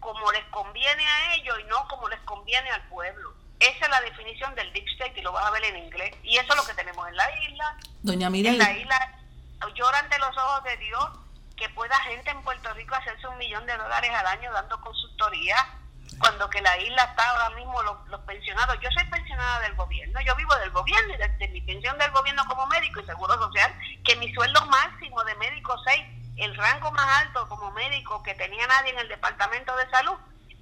[0.00, 3.34] como les conviene a ellos y no como les conviene al pueblo.
[3.60, 6.12] Esa es la definición del Deep State y lo vas a ver en inglés.
[6.24, 7.76] Y eso es lo que tenemos en la isla.
[8.02, 8.54] Doña Miriam.
[8.54, 9.12] En la isla
[9.76, 11.25] lloran ante los ojos de Dios
[11.56, 15.56] que pueda gente en Puerto Rico hacerse un millón de dólares al año dando consultoría,
[16.18, 18.78] cuando que la isla está ahora mismo los, los pensionados.
[18.80, 22.10] Yo soy pensionada del gobierno, yo vivo del gobierno y de, de, mi pensión del
[22.10, 26.04] gobierno como médico y seguro social, que mi sueldo máximo de médico 6,
[26.36, 30.16] el rango más alto como médico que tenía nadie en el departamento de salud,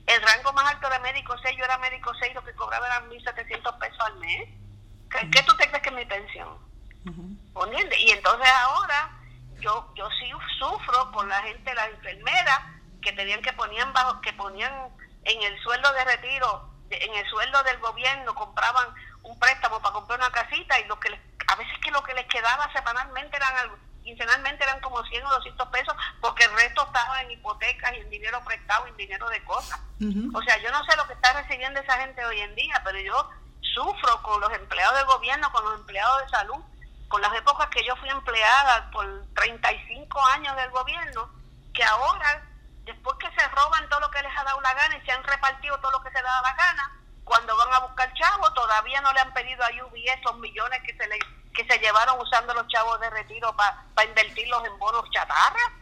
[0.07, 3.11] el rango más alto de médico 6, yo era médico 6, lo que cobraba eran
[3.11, 4.49] 1.700 pesos al mes.
[5.11, 6.49] ¿Qué, ¿Qué, tú te crees que es mi pensión?
[7.07, 7.97] Uh -huh.
[7.99, 9.11] Y entonces ahora
[9.65, 12.61] yo yo sí sufro con la gente, las enfermeras
[13.03, 14.73] que tenían que ponían bajo, que ponían
[15.25, 18.87] en el sueldo de retiro, en el sueldo del gobierno, compraban
[19.23, 22.15] un préstamo para comprar una casita y lo que les, a veces que lo que
[22.15, 26.85] les quedaba semanalmente eran algo, quincenalmente eran como 100 o 200 pesos porque el resto
[26.87, 29.81] estaba en hipotecas y en dinero prestado y en dinero de cosas.
[30.01, 30.39] Uh -huh.
[30.39, 32.99] O sea, yo no sé lo que está recibiendo esa gente hoy en día, pero
[32.99, 33.31] yo
[33.75, 36.61] sufro con los empleados del gobierno, con los empleados de salud,
[37.09, 41.31] con las épocas que yo fui empleada por 35 años del gobierno,
[41.73, 42.43] que ahora,
[42.85, 45.23] después que se roban todo lo que les ha dado la gana y se han
[45.23, 49.01] repartido todo lo que se les da la gana, cuando van a buscar chavos, todavía
[49.01, 51.19] no le han pedido a UBS esos millones que se le,
[51.55, 55.73] que se llevaron usando los chavos de retiro para pa invertirlos en bonos chatarra.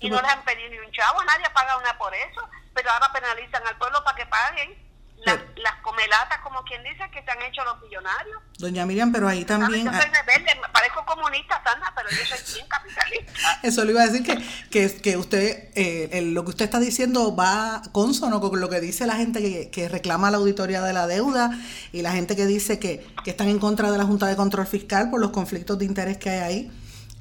[0.00, 2.90] Y no les han pedido ni un chavo, nadie ha pagado nada por eso, pero
[2.90, 4.89] ahora penalizan al pueblo para que paguen
[5.24, 8.40] las, las comelatas, como quien dice, que se han hecho los millonarios.
[8.58, 9.84] Doña Miriam, pero ahí también...
[9.84, 13.60] Yo soy rebelde, parezco comunista, Sandra, pero yo soy bien capitalista.
[13.62, 14.38] Eso le iba a decir que,
[14.70, 18.80] que, que usted, eh, el, lo que usted está diciendo va consono con lo que
[18.80, 21.50] dice la gente que, que, reclama la auditoría de la deuda
[21.92, 24.66] y la gente que dice que, que están en contra de la Junta de Control
[24.66, 26.70] Fiscal por los conflictos de interés que hay ahí.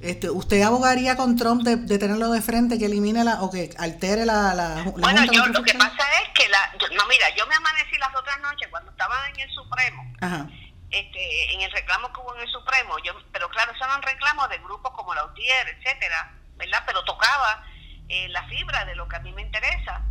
[0.02, 3.76] Este, ¿Usted abogaría con Trump de, de, tenerlo de frente, que elimine la o que
[3.78, 4.54] altere la...
[4.54, 6.69] la, la bueno, yo lo que pasa es que la...
[7.00, 10.46] No, mira, yo me amanecí las otras noches cuando estaba en el Supremo, Ajá.
[10.92, 14.50] Este, en el reclamo que hubo en el Supremo, yo, pero claro, esos eran reclamos
[14.50, 16.84] de grupos como la UTIER, etcétera, ¿verdad?
[16.86, 17.64] Pero tocaba
[18.10, 20.02] eh, la fibra de lo que a mí me interesa.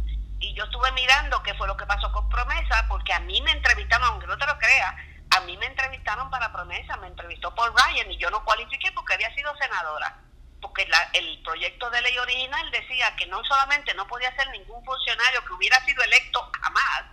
[0.40, 3.50] Y yo estuve mirando qué fue lo que pasó con Promesa, porque a mí me
[3.50, 4.94] entrevistaron, aunque no te lo creas,
[5.36, 9.14] a mí me entrevistaron para promesa, me entrevistó Paul Ryan y yo no cualifiqué porque
[9.14, 10.16] había sido senadora.
[10.60, 14.84] Porque la, el proyecto de ley original decía que no solamente no podía ser ningún
[14.84, 17.04] funcionario que hubiera sido electo jamás,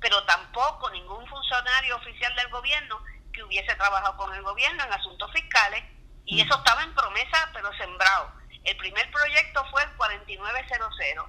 [0.00, 3.02] pero tampoco ningún funcionario oficial del gobierno
[3.32, 5.82] que hubiese trabajado con el gobierno en asuntos fiscales,
[6.26, 8.32] y eso estaba en promesa, pero sembrado.
[8.64, 11.28] El primer proyecto fue el 4900.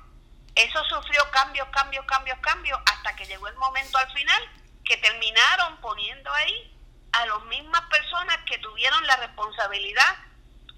[0.55, 4.41] Eso sufrió cambios, cambios, cambios, cambios, hasta que llegó el momento al final
[4.85, 6.71] que terminaron poniendo ahí
[7.11, 10.15] a las mismas personas que tuvieron la responsabilidad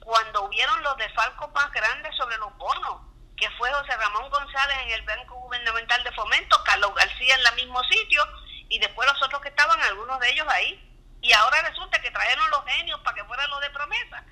[0.08, 3.02] cuando hubieron los desfalcos más grandes sobre los bonos,
[3.36, 7.56] que fue José Ramón González en el Banco Gubernamental de Fomento, Carlos García en el
[7.56, 8.24] mismo sitio,
[8.70, 10.82] y después los otros que estaban, algunos de ellos ahí.
[11.22, 14.24] Y ahora resulta que trajeron los genios para que fueran los de promesa.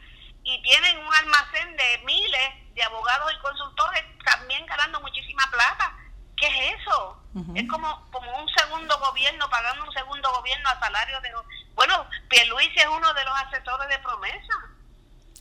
[0.43, 5.93] Y tienen un almacén de miles de abogados y consultores también ganando muchísima plata.
[6.37, 7.21] ¿Qué es eso?
[7.33, 7.61] Uh -huh.
[7.61, 11.33] Es como, como un segundo gobierno, pagando un segundo gobierno a salario de...
[11.73, 14.74] Bueno, Pierluisi es uno de los asesores de promesa.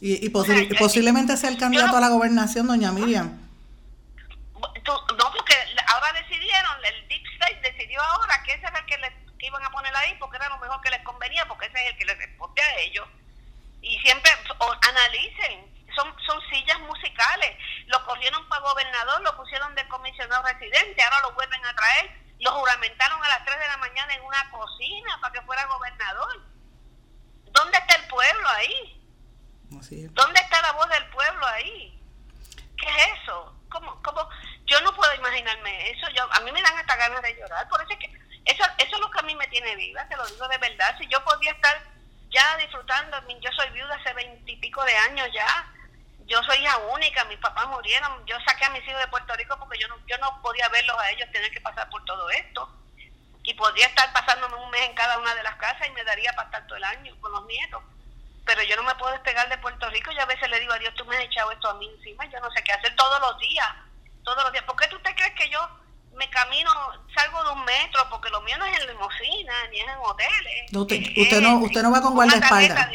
[0.00, 3.40] Y, y, posi posiblemente sea el candidato no, a la gobernación, doña Miriam.
[4.84, 5.54] Tú, no, porque
[5.86, 9.64] ahora decidieron, el Deep State decidió ahora que ese era el que, les, que iban
[9.64, 12.04] a poner ahí porque era lo mejor que les convenía, porque ese es el que
[12.04, 13.08] les responde a ellos.
[13.80, 17.56] Y siempre o, analicen, son, son sillas musicales.
[17.86, 22.24] Lo corrieron para gobernador, lo pusieron de comisionado residente, ahora lo vuelven a traer.
[22.40, 26.42] Lo juramentaron a las 3 de la mañana en una cocina para que fuera gobernador.
[27.52, 28.93] ¿Dónde está el pueblo ahí?
[29.70, 32.00] ¿Dónde está la voz del pueblo ahí?
[32.76, 33.54] ¿Qué es eso?
[33.70, 34.28] ¿Cómo, cómo?
[34.66, 36.08] Yo no puedo imaginarme eso.
[36.14, 37.68] Yo, a mí me dan hasta ganas de llorar.
[37.68, 40.16] Por eso es que eso, eso es lo que a mí me tiene viva, te
[40.16, 40.96] lo digo de verdad.
[40.98, 41.82] Si yo podía estar
[42.30, 45.72] ya disfrutando, yo soy viuda hace veintipico de años ya,
[46.26, 49.58] yo soy hija única, mis papás murieron, yo saqué a mis hijos de Puerto Rico
[49.58, 52.68] porque yo no, yo no podía verlos a ellos tener que pasar por todo esto.
[53.42, 56.32] Y podría estar pasándome un mes en cada una de las casas y me daría
[56.32, 57.82] para estar todo el año con los nietos.
[58.44, 60.78] Pero yo no me puedo despegar de Puerto Rico y a veces le digo a
[60.78, 63.20] Dios, tú me has echado esto a mí encima, yo no sé qué hacer todos
[63.20, 63.68] los días,
[64.22, 64.64] todos los días.
[64.64, 65.60] ¿Por qué tú te crees que yo
[66.16, 66.70] me camino,
[67.14, 70.72] salgo de un metro, porque lo mío no es en limusina, ni es en hoteles.
[70.72, 72.88] usted, usted no, usted no va con guardaespaldas.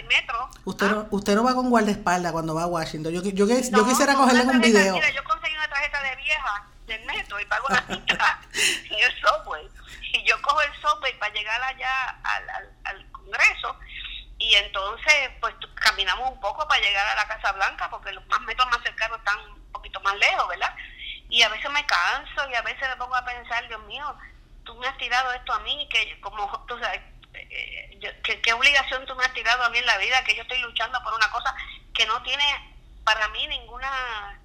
[0.65, 3.13] Usted, Ah, no, usted no va con guardaespaldas cuando va a Washington.
[3.13, 4.93] Yo, yo, yo no, quisiera cogerle un video.
[4.93, 9.21] Mira, yo conseguí una tarjeta de vieja del metro y pago la mitad en el
[9.21, 9.67] subway.
[10.13, 13.75] Y yo cojo el subway para llegar allá al, al, al Congreso
[14.39, 18.39] y entonces pues caminamos un poco para llegar a la Casa Blanca porque los más
[18.41, 20.73] metros más cercanos están un poquito más lejos, ¿verdad?
[21.29, 24.17] Y a veces me canso y a veces me pongo a pensar, Dios mío,
[24.63, 27.01] tú me has tirado esto a mí, que como tú sabes,
[27.33, 30.41] eh, ¿qué, qué obligación tú me has tirado a mí en la vida, que yo
[30.41, 31.53] estoy luchando por una cosa
[31.93, 32.43] que no tiene
[33.03, 34.39] para mí ninguna,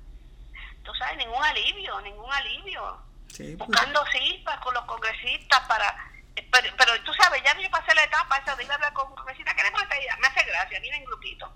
[0.83, 2.98] tú sabes, ningún alivio, ningún alivio.
[3.28, 6.11] Sí, pues, Buscando silpas con los congresistas para...
[6.35, 9.09] Pero, pero tú sabes, ya yo pasé la etapa esa de ir a hablar con
[9.09, 11.53] un congresista, queremos esta idea, me hace gracia, viene en grupito.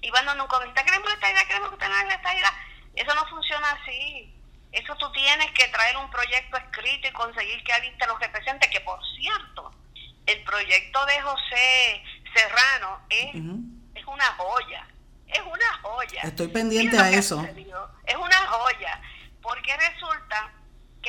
[0.00, 2.52] Y van donde un congresista, queremos esta idea, queremos que haga esta idea.
[2.94, 4.34] Eso no funciona así.
[4.72, 8.68] Eso tú tienes que traer un proyecto escrito y conseguir que alguien te lo represente,
[8.68, 9.72] que por cierto,
[10.26, 13.34] el proyecto de José Serrano es,
[13.94, 14.86] es una joya,
[15.26, 16.20] es una joya.
[16.22, 17.42] Estoy pendiente a eso.
[18.04, 19.00] Es una joya,
[19.40, 20.52] porque resulta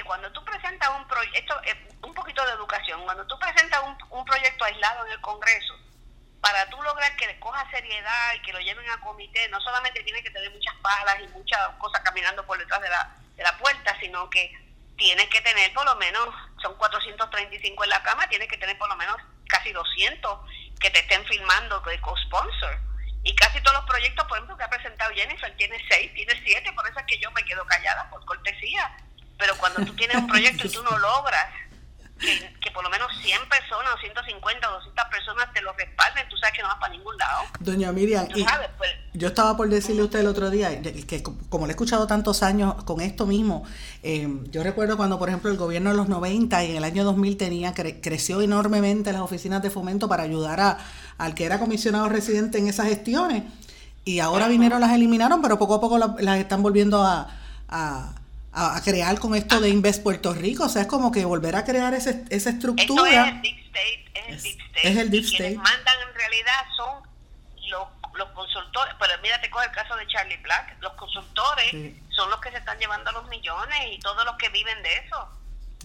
[0.03, 1.59] cuando tú presentas un proyecto,
[2.03, 5.73] un poquito de educación, cuando tú presentas un, proyecto aislado en el Congreso,
[6.41, 10.23] para tú lograr que coja seriedad y que lo lleven a comité, no solamente tiene
[10.23, 13.97] que tener muchas palas y muchas cosas caminando por detrás de la, de la puerta,
[13.99, 14.53] sino que
[14.97, 16.27] tienes que tener por lo menos,
[16.61, 20.39] son 435 en la cama, tienes que tener por lo menos casi 200
[20.79, 22.79] que te estén filmando de co-sponsor.
[23.23, 26.71] Y casi todos los proyectos, por ejemplo, que ha presentado Jennifer, tiene 6, tiene 7,
[26.73, 28.95] por eso es que yo me quedo callada, por cortesía.
[29.39, 31.45] Pero cuando tú tienes un proyecto y tú no logras
[32.19, 36.27] que, que por lo menos 100 personas, o 150 o 200 personas te lo respalden,
[36.27, 37.43] tú sabes que no vas para ningún lado.
[37.61, 40.81] Doña Miriam, Tú y sabes, pues, yo estaba por decirle a usted el otro día
[40.81, 43.63] que como le he escuchado tantos años con esto mismo,
[44.03, 47.05] eh, yo recuerdo cuando, por ejemplo, el gobierno de los 90 y en el año
[47.05, 50.77] 2000 tenía cre- creció enormemente las oficinas de fomento para ayudar a,
[51.17, 53.43] al que era comisionado residente en esas gestiones.
[54.03, 57.29] Y ahora vinieron, las eliminaron, pero poco a poco la- las están volviendo a,
[57.69, 58.13] a,
[58.51, 60.65] a- a crear con esto de Invest Puerto Rico.
[60.65, 63.27] O sea, es como que volver a crear ese, esa estructura.
[63.27, 64.89] es el Deep State, es el Es- Deep State.
[64.89, 65.69] es el Deep y quienes State.
[65.75, 67.03] mandan en realidad son
[67.69, 71.99] los, los consultores, pero mira, te coge el caso de Charlie Black, los consultores Sí.
[72.15, 75.27] son los que se están llevando los millones y todos los que viven de eso.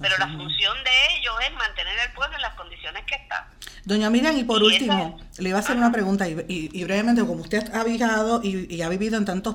[0.01, 0.37] Pero Así la es.
[0.37, 3.49] función de ellos es mantener al pueblo en las condiciones que está.
[3.85, 6.71] Doña Miriam, y por Y último, esa- le iba a hacer una pregunta, y, y-
[6.73, 9.55] y brevemente, como usted ha viajado y, y ha vivido en tantas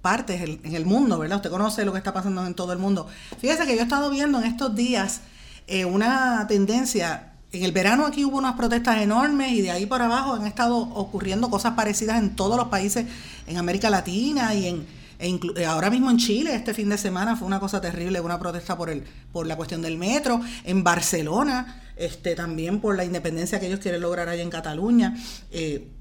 [0.00, 1.36] partes en el mundo, ¿verdad?
[1.36, 3.06] Usted conoce lo que está pasando en todo el mundo.
[3.38, 5.22] Fíjese que yo he estado viendo en estos días
[5.66, 10.00] eh, una tendencia, en el verano aquí hubo unas protestas enormes y de ahí por
[10.00, 13.06] abajo han estado ocurriendo cosas parecidas en todos los países,
[13.46, 14.86] en América Latina y en...
[15.18, 18.38] e eh, ahora mismo en Chile, este fin de semana fue una cosa terrible, una
[18.38, 23.58] protesta por el por la cuestión del metro, en Barcelona, este también por la independencia
[23.60, 25.16] que ellos quieren lograr allá en Cataluña.
[25.50, 25.97] Eh,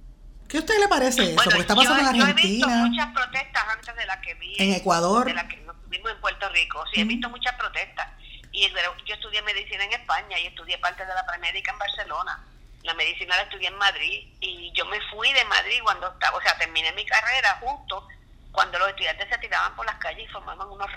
[0.48, 1.36] ¿Qué a usted le parece eso?
[1.44, 4.34] Porque está pasando yo, en yo he visto Argentina, muchas protestas antes de la que
[4.36, 5.26] vi En Ecuador.
[5.26, 6.84] de la que nos tuvimos en Puerto Rico.
[6.94, 8.08] Sí, he visto muchas protestas.
[8.52, 8.68] Y
[9.06, 12.44] yo estudié medicina en España y estudié parte de la premédica en Barcelona.
[12.84, 16.42] La medicina la estudié en Madrid y yo me fui de Madrid cuando estaba, o
[16.42, 18.08] sea, terminé mi carrera justo
[18.52, 20.88] cuando los estudiantes se tiraban por las calles y formaban unos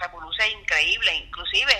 [0.00, 1.14] revoluciones increíbles.
[1.14, 1.72] Inclusive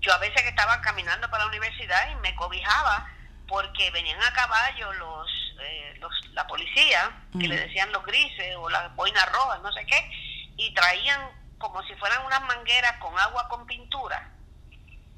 [0.00, 3.10] yo a veces que estaba caminando para la universidad y me cobijaba
[3.48, 5.28] porque venían a caballo los,
[5.60, 7.48] eh, los la policía, que Ujú.
[7.48, 10.10] le decían los grises o las boinas rojas, no sé qué,
[10.56, 11.20] y traían
[11.56, 14.30] como si fueran unas mangueras con agua con pintura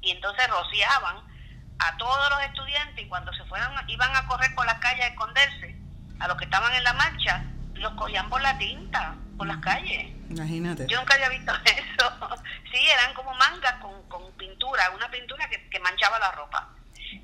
[0.01, 1.17] y entonces rociaban
[1.77, 5.09] a todos los estudiantes y cuando se fueran iban a correr por las calles a
[5.09, 5.75] esconderse
[6.19, 7.43] a los que estaban en la marcha
[7.75, 10.87] los cogían por la tinta por las calles imagínate.
[10.87, 12.41] yo nunca había visto eso
[12.71, 16.67] sí eran como mangas con, con pintura una pintura que, que manchaba la ropa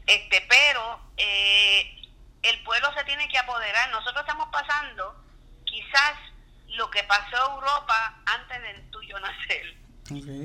[0.05, 2.01] este pero eh,
[2.43, 3.89] el pueblo se tiene que apoderar.
[3.89, 5.23] Nosotros estamos pasando
[5.65, 6.13] quizás
[6.69, 9.75] lo que pasó a Europa antes del tuyo nacer.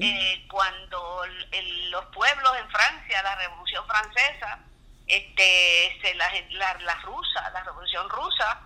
[0.03, 4.59] Eh, cuando el- el- los pueblos en Francia, la Revolución Francesa,
[5.07, 8.61] este, se la, la, la rusa, la Revolución Rusa,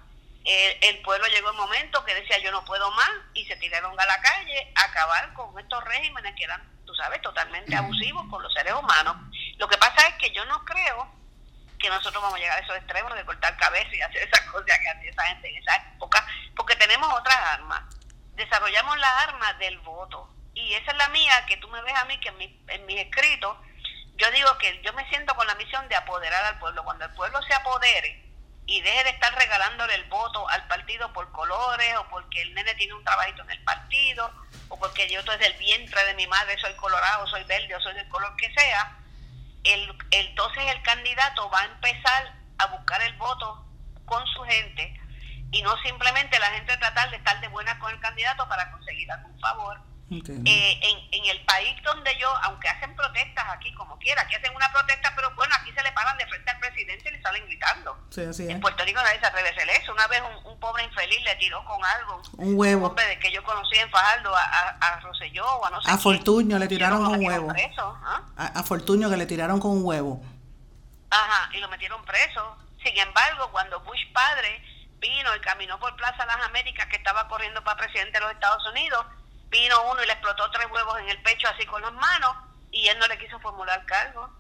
[0.45, 3.99] eh, el pueblo llegó un momento que decía yo no puedo más y se tiraron
[3.99, 8.43] a la calle a acabar con estos regímenes que eran, tú sabes, totalmente abusivos con
[8.43, 9.17] los seres humanos.
[9.59, 11.09] Lo que pasa es que yo no creo
[11.79, 14.79] que nosotros vamos a llegar a esos extremos de cortar cabeza y hacer esas cosas
[14.79, 17.83] que hacía esa gente en esa época, porque tenemos otras armas.
[18.35, 20.29] desarrollamos la arma del voto.
[20.55, 22.87] Y esa es la mía, que tú me ves a mí, que en, mi, en
[22.87, 23.57] mis escritos,
[24.17, 26.83] yo digo que yo me siento con la misión de apoderar al pueblo.
[26.85, 28.27] Cuando el pueblo se apodere
[28.67, 32.75] y deje de estar regalándole el voto al partido por colores o porque el nene
[32.75, 34.33] tiene un trabajito en el partido
[34.69, 37.95] o porque yo desde el vientre de mi madre soy colorado, soy verde o soy
[37.95, 38.97] del color que sea,
[39.67, 43.67] el, entonces el candidato va a empezar a buscar el voto
[44.05, 45.01] con su gente
[45.51, 49.11] y no simplemente la gente tratar de estar de buena con el candidato para conseguir
[49.11, 54.23] algún favor eh, en, en, el país donde yo, aunque hacen protestas aquí como quiera,
[54.23, 57.13] aquí hacen una protesta, pero bueno, aquí se le paran de frente al presidente y
[57.13, 57.99] le salen gritando.
[58.17, 59.93] En Puerto Rico nadie se atreve a hacer eso.
[59.93, 62.23] Una vez un, pobre infeliz le tiró con algo.
[62.37, 62.85] Un huevo.
[62.85, 65.83] Un hombre de que yo conocí en Fajardo, a, a, a Rosselló o a no
[65.83, 67.53] sé A Fortuño le tiraron con un huevo.
[67.79, 68.23] ¿ah?
[68.37, 70.23] a, a Fortuño que le tiraron con un huevo.
[71.11, 72.57] Ajá, y lo metieron preso.
[72.83, 74.63] Sin embargo, cuando Bush padre
[74.99, 78.65] vino y caminó por Plaza Las Américas, que estaba corriendo para presidente de los Estados
[78.71, 79.05] Unidos,
[79.49, 82.37] vino uno y le explotó tres huevos en el pecho así con las manos
[82.71, 84.31] y él no le quiso formular cargo.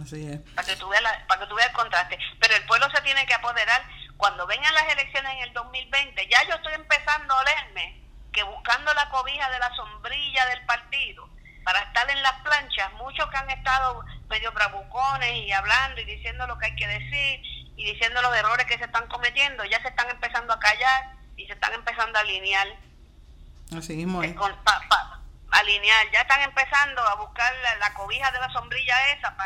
[0.00, 0.40] Así es.
[0.54, 2.18] Para que, tú veas para que tú veas el contraste.
[2.40, 3.82] Pero el pueblo se tiene que apoderar.
[4.16, 8.00] Cuando vengan las elecciones en el 2020, ya yo estoy empezando a olerme
[8.32, 11.28] que buscando la cobija de la sombrilla del partido
[11.64, 16.46] para estar en las planchas, muchos que han estado medio bravucones y hablando y diciendo
[16.46, 17.42] lo que hay que decir
[17.76, 21.46] y diciendo los errores que se están cometiendo, ya se están empezando a callar y
[21.46, 22.66] se están empezando a alinear
[23.76, 24.34] Así mismo es.
[25.50, 29.36] alinear, ya están empezando a buscar la, cobija de la sombrilla esa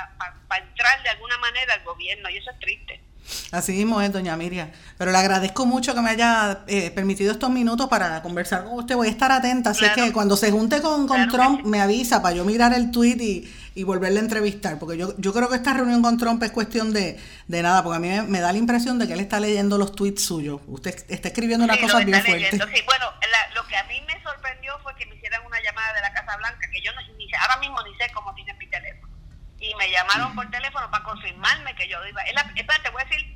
[0.48, 3.02] para entrar de alguna manera al gobierno y eso es triste.
[3.50, 4.70] Así mismo es, doña Miriam.
[4.98, 8.94] Pero le agradezco mucho que me haya eh, permitido estos minutos para conversar con usted.
[8.94, 12.36] Voy a estar atenta, así que cuando se junte con, con Trump me avisa para
[12.36, 15.74] yo mirar el tweet y, y volverle a entrevistar, porque yo, yo creo que esta
[15.74, 18.98] reunión con Trump es cuestión de, de nada, porque a mí me, da la impresión
[18.98, 20.62] de que él está leyendo los tweets suyos.
[20.66, 22.52] Usted está escribiendo una cosa bien fuerte.
[22.52, 23.12] Sí, bueno,
[23.54, 26.38] lo que a mí me sorprendió fue que me hicieran una llamada de la Casa
[26.38, 29.12] Blanca, que yo no, ni, ahora mismo ni sé cómo tiene mi teléfono.
[29.60, 32.22] Y me llamaron por teléfono para confirmarme que yo iba.
[32.22, 33.26] Es la, espérate, voy a decir,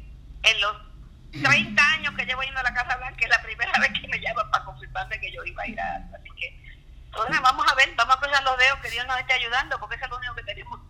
[0.42, 0.76] en los
[1.32, 4.18] 30 años que llevo yendo a la Casa Blanca, es la primera vez que me
[4.18, 5.96] llaman para confirmarme que yo iba a ir a.
[6.16, 6.69] Así que
[7.42, 10.10] vamos a ver, vamos a cruzar los dedos que Dios nos esté ayudando, porque es
[10.10, 10.80] lo único que tenemos.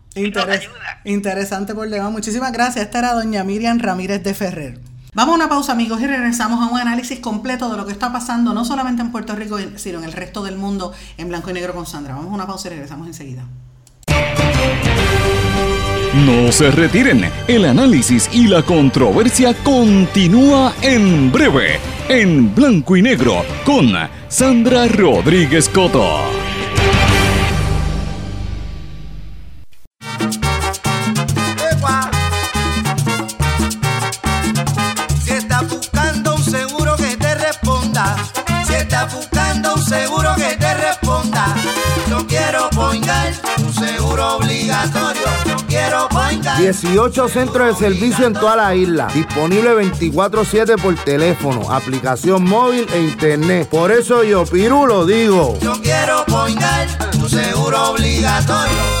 [1.05, 2.11] Interesante por demás.
[2.11, 2.85] Muchísimas gracias.
[2.85, 4.79] Esta era doña Miriam Ramírez de Ferrer.
[5.13, 8.13] Vamos a una pausa amigos y regresamos a un análisis completo de lo que está
[8.13, 11.53] pasando no solamente en Puerto Rico, sino en el resto del mundo en blanco y
[11.53, 12.15] negro con Sandra.
[12.15, 13.43] Vamos a una pausa y regresamos enseguida.
[16.13, 21.79] No se retiren, el análisis y la controversia continúa en breve,
[22.11, 23.93] en blanco y negro, con
[24.27, 26.19] Sandra Rodríguez Coto.
[35.23, 38.17] Si estás buscando un seguro que te responda,
[38.67, 41.55] si estás buscando un seguro que te responda,
[42.11, 45.51] yo quiero poingar un seguro obligatorio
[46.57, 49.07] 18 centros de servicio en toda la isla.
[49.13, 53.69] Disponible 24-7 por teléfono, aplicación móvil e internet.
[53.69, 55.57] Por eso yo, Piru, lo digo.
[55.61, 59.00] Yo quiero poner tu seguro obligatorio.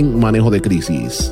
[0.03, 1.31] manejo de crisis.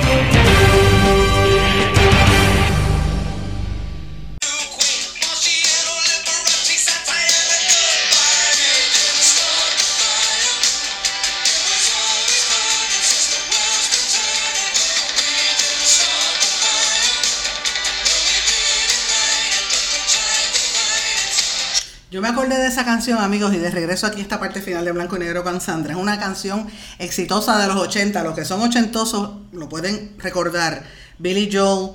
[22.11, 24.83] Yo me acordé de esa canción, amigos, y de regreso aquí a esta parte final
[24.83, 25.93] de Blanco y Negro con Sandra.
[25.93, 26.67] Es una canción
[26.99, 28.21] exitosa de los 80.
[28.21, 30.83] Los que son ochentosos lo pueden recordar.
[31.19, 31.91] Billy Joel,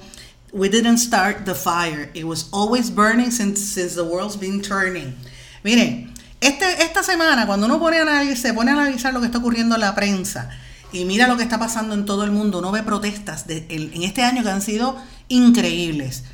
[0.52, 2.10] We didn't start the fire.
[2.14, 5.14] It was always burning since, since the world's been turning.
[5.62, 9.26] Miren, este, esta semana, cuando uno pone a analizar, se pone a analizar lo que
[9.26, 10.48] está ocurriendo en la prensa
[10.92, 14.22] y mira lo que está pasando en todo el mundo, uno ve protestas en este
[14.22, 14.96] año que han sido
[15.28, 16.24] increíbles.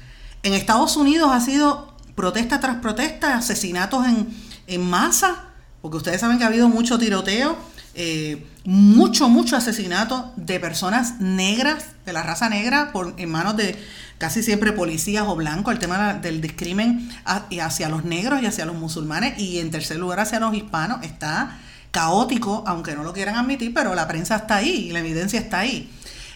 [0.45, 4.29] En Estados Unidos ha sido protesta tras protesta, asesinatos en,
[4.67, 5.47] en masa,
[5.81, 7.57] porque ustedes saben que ha habido mucho tiroteo,
[7.95, 13.77] eh, mucho, mucho asesinato de personas negras, de la raza negra, por, en manos de
[14.19, 18.77] casi siempre policías o blancos, el tema del discrimen hacia los negros y hacia los
[18.77, 21.59] musulmanes, y en tercer lugar hacia los hispanos, está
[21.91, 25.59] caótico, aunque no lo quieran admitir, pero la prensa está ahí y la evidencia está
[25.59, 25.91] ahí.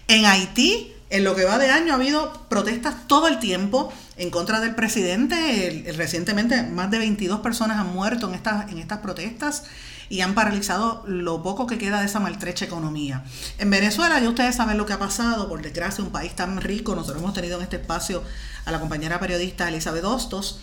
[0.08, 4.30] En Haití, en lo que va de año, ha habido protestas todo el tiempo en
[4.30, 5.92] contra del presidente.
[5.96, 9.64] Recientemente, más de 22 personas han muerto en estas, en estas protestas
[10.08, 13.24] y han paralizado lo poco que queda de esa maltrecha economía.
[13.58, 16.94] En Venezuela, ya ustedes saben lo que ha pasado, por desgracia, un país tan rico.
[16.94, 18.22] Nosotros hemos tenido en este espacio
[18.64, 20.60] a la compañera periodista Elizabeth Hostos,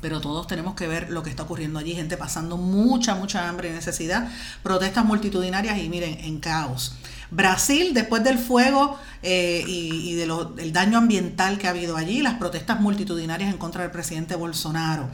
[0.00, 3.70] pero todos tenemos que ver lo que está ocurriendo allí, gente pasando mucha, mucha hambre
[3.70, 4.28] y necesidad,
[4.62, 6.94] protestas multitudinarias y miren, en caos.
[7.30, 12.34] Brasil, después del fuego eh, y, y del daño ambiental que ha habido allí, las
[12.34, 15.08] protestas multitudinarias en contra del presidente Bolsonaro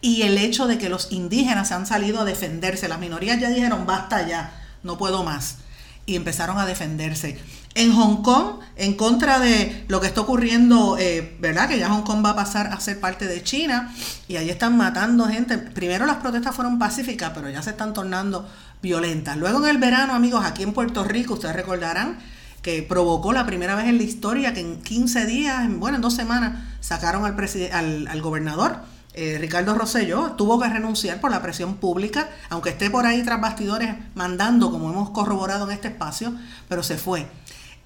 [0.00, 3.50] y el hecho de que los indígenas se han salido a defenderse, las minorías ya
[3.50, 4.52] dijeron basta ya,
[4.82, 5.58] no puedo más
[6.08, 7.38] y empezaron a defenderse.
[7.74, 11.68] En Hong Kong, en contra de lo que está ocurriendo, eh, ¿verdad?
[11.68, 13.94] Que ya Hong Kong va a pasar a ser parte de China
[14.26, 15.58] y allí están matando gente.
[15.58, 18.48] Primero las protestas fueron pacíficas, pero ya se están tornando
[18.82, 19.36] violentas.
[19.36, 22.18] Luego en el verano, amigos, aquí en Puerto Rico, ustedes recordarán
[22.62, 26.02] que provocó la primera vez en la historia que en 15 días, en- bueno, en
[26.02, 27.34] dos semanas, sacaron al,
[27.72, 28.76] al, al gobernador
[29.14, 33.40] eh, Ricardo Rosselló tuvo que renunciar por la presión pública, aunque esté por ahí tras
[33.40, 36.32] bastidores mandando, como hemos corroborado en este espacio,
[36.68, 37.26] pero se fue.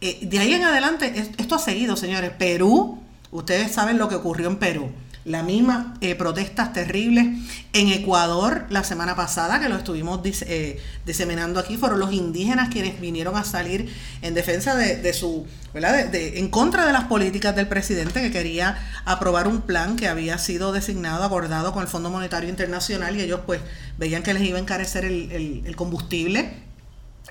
[0.03, 2.33] Eh, de ahí en adelante, es- esto ha seguido, señores.
[2.39, 2.99] Perú,
[3.31, 4.91] ustedes saben lo que ocurrió en Perú.
[5.25, 7.27] Las mismas eh, protestas terribles.
[7.73, 13.01] En Ecuador, la semana pasada, que lo estuvimos eh, diseminando aquí, fueron los indígenas quienes
[13.01, 18.33] vinieron a salir en defensa de, su, en contra de las políticas del presidente que
[18.33, 23.21] quería aprobar un plan que había sido designado, acordado con el Fondo Monetario Internacional y
[23.21, 23.61] ellos pues
[23.99, 26.73] veían que les iba a encarecer el combustible.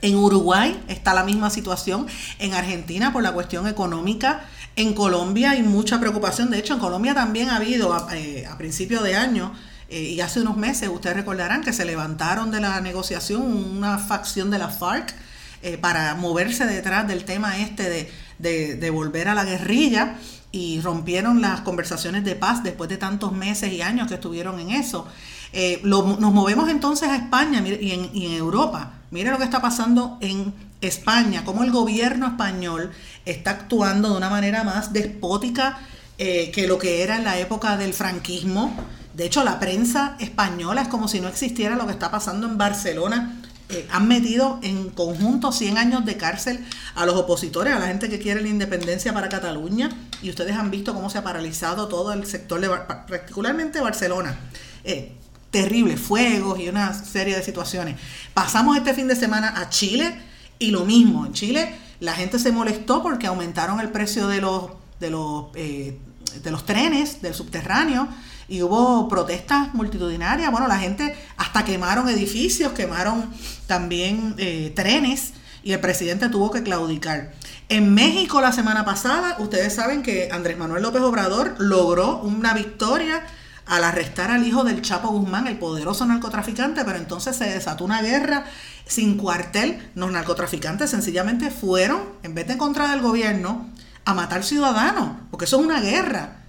[0.02, 2.08] En Uruguay está la misma situación,
[2.40, 7.14] en Argentina por la cuestión económica, en Colombia hay mucha preocupación, de hecho en Colombia
[7.14, 9.54] también ha habido a, eh, principio de año
[9.90, 14.50] eh, y hace unos meses, ustedes recordarán que se levantaron de la negociación una facción
[14.50, 15.14] de la FARC
[15.62, 17.90] eh, para moverse detrás del tema este
[18.40, 20.16] de, de- volver a la guerrilla
[20.52, 24.72] y rompieron las conversaciones de paz después de tantos meses y años que estuvieron en
[24.72, 25.06] eso.
[25.54, 28.94] Eh, nos movemos entonces a España y en, y en Europa.
[29.12, 32.92] Mire lo que está pasando en España, cómo el gobierno español
[33.26, 35.80] está actuando de una manera más despótica
[36.18, 38.76] eh, que lo que era en la época del franquismo.
[39.14, 42.58] De hecho, la prensa española es como si no existiera lo que está pasando en
[42.58, 43.42] Barcelona.
[43.70, 46.66] Eh, han metido en conjunto 100 años de cárcel
[46.96, 49.90] a los opositores, a la gente que quiere la independencia para Cataluña.
[50.22, 54.38] Y ustedes han visto cómo se ha paralizado todo el sector, de, particularmente Barcelona.
[54.84, 55.14] Eh,
[55.52, 57.98] terribles fuegos y una serie de situaciones.
[58.34, 60.31] Pasamos este fin de semana a Chile
[60.62, 61.26] y lo mismo.
[61.26, 66.00] En Chile la gente se molestó porque aumentaron el precio de los, de los, eh,
[66.42, 68.08] de los trenes del subterráneo
[68.48, 70.52] y hubo protestas multitudinarias.
[70.52, 73.30] Bueno, la gente hasta quemaron edificios, quemaron
[73.68, 75.34] también eh, trenes
[75.64, 77.34] y el presidente tuvo que claudicar.
[77.70, 83.24] En México la semana pasada, ustedes saben que Andrés Manuel López Obrador logró una victoria
[83.72, 88.02] al arrestar al hijo del Chapo Guzmán, el poderoso narcotraficante, pero entonces se desató una
[88.02, 88.44] guerra
[88.86, 89.90] sin cuartel.
[89.96, 93.70] Los narcotraficantes sencillamente fueron, en vez de contra el gobierno,
[94.04, 96.42] a matar ciudadanos, porque eso es una guerra.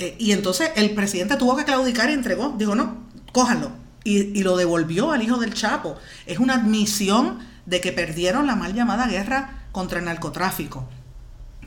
[0.00, 2.96] Eh, y entonces el presidente tuvo que claudicar y entregó, dijo, no,
[3.32, 3.70] cójanlo.
[4.02, 5.96] Y lo devolvió al hijo del Chapo.
[6.26, 10.88] Es una admisión de que perdieron la mal llamada guerra contra el narcotráfico.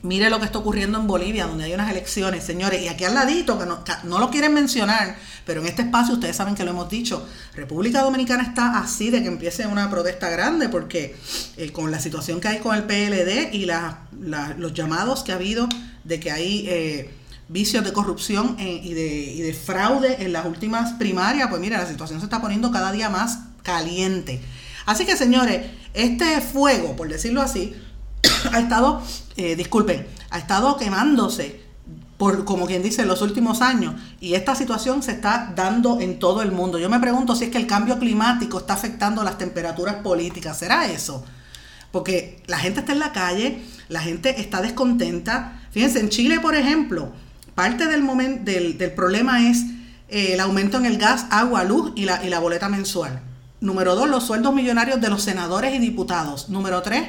[0.02, 3.14] Mire lo que está ocurriendo en Bolivia, donde hay unas elecciones, señores, y aquí al
[3.14, 6.88] ladito, que no, lo quieren mencionar, pero en este espacio ustedes saben que lo hemos
[6.88, 11.16] dicho, República Dominicana está así de que empiece una protesta grande, porque
[11.58, 15.68] eh, con la situación que hay con el PLD y los llamados que ha habido
[16.04, 17.10] de que hay eh,
[17.48, 21.76] vicios de corrupción eh, y, de, y de fraude en las últimas primarias, pues mire,
[21.76, 24.40] la situación se está poniendo cada día más caliente.
[24.86, 27.74] Así que, señores, este fuego, por decirlo así,
[28.52, 29.02] ha estado,
[29.36, 31.60] eh, disculpen, ha estado quemándose
[32.20, 33.94] por, como quien dice, en los últimos años.
[34.20, 36.78] Y esta situación se está dando en todo el mundo.
[36.78, 40.58] Yo me pregunto si es que el cambio climático está afectando las temperaturas políticas.
[40.58, 41.24] ¿Será eso?
[41.92, 45.62] Porque la gente está en la calle, la gente está descontenta.
[45.70, 47.10] Fíjense, en Chile, por ejemplo,
[47.54, 49.64] parte del, del, problema es
[50.08, 53.22] eh, el aumento en el gas, agua, luz y la, y la boleta mensual.
[53.60, 56.48] Número dos, los sueldos millonarios de los senadores y diputados.
[56.48, 57.08] Número tres,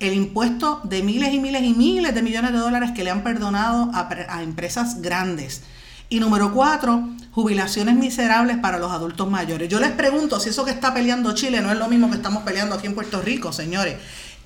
[0.00, 3.22] el impuesto de miles y miles y miles de millones de dólares que le han
[3.22, 5.62] perdonado a, empresas grandes.
[6.08, 9.68] Y número cuatro, jubilaciones miserables para los adultos mayores.
[9.68, 12.42] Yo les pregunto si eso que está peleando Chile no es lo mismo que estamos
[12.42, 13.96] peleando aquí en Puerto Rico, señores.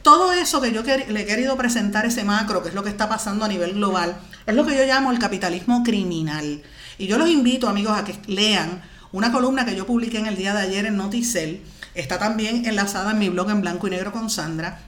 [0.02, 3.08] Todo eso que yo le he querido presentar, ese macro, que es lo que está
[3.08, 6.62] pasando a nivel global, es lo que yo llamo el capitalismo criminal.
[6.98, 8.80] Y yo los invito, amigos, a que lean
[9.10, 11.62] una columna que yo publiqué en el día de ayer en Noticel.
[11.94, 14.87] Está también enlazada en mi blog en blanco y negro con Sandra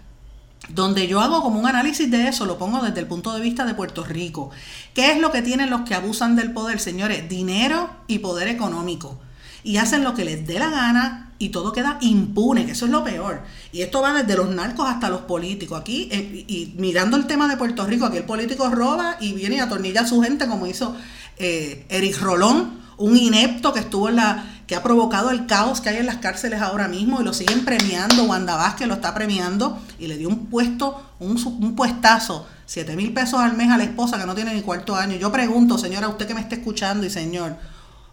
[0.68, 3.64] donde yo hago como un análisis de eso, lo pongo desde el punto de vista
[3.64, 4.50] de Puerto Rico.
[4.94, 7.28] ¿Qué es lo que tienen los que abusan del poder, señores?
[7.28, 9.18] Dinero y poder económico.
[9.62, 12.90] Y hacen lo que les dé la gana y todo queda impune, que eso es
[12.90, 13.42] lo peor.
[13.72, 15.80] Y esto va desde los narcos hasta los políticos.
[15.80, 19.56] Aquí, eh, y, mirando el tema de Puerto Rico, aquí el político roba y viene
[19.56, 20.94] y atornilla a su gente, como hizo
[21.38, 25.89] eh, Eric Rolón, un inepto que estuvo en la que ha provocado el caos que
[25.89, 28.23] hay en las cárceles ahora mismo y lo siguen premiando.
[28.23, 33.41] Wanda Vázquez lo está premiando y le dio un puesto, un, puestazo, 7 mil pesos
[33.41, 35.16] al mes a la esposa que no tiene ni cuarto año.
[35.16, 37.57] Yo pregunto, señora, usted que me está escuchando y señor,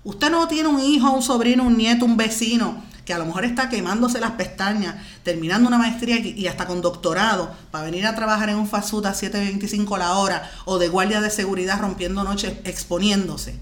[0.04, 3.46] usted no tiene un hijo, un sobrino, un nieto, un vecino que a lo mejor
[3.46, 8.50] está quemándose las pestañas, terminando una maestría y hasta con doctorado para venir a trabajar
[8.50, 12.54] en un fast food a 7.25 la hora o de guardia de seguridad rompiendo noches
[12.64, 13.60] exponiéndose.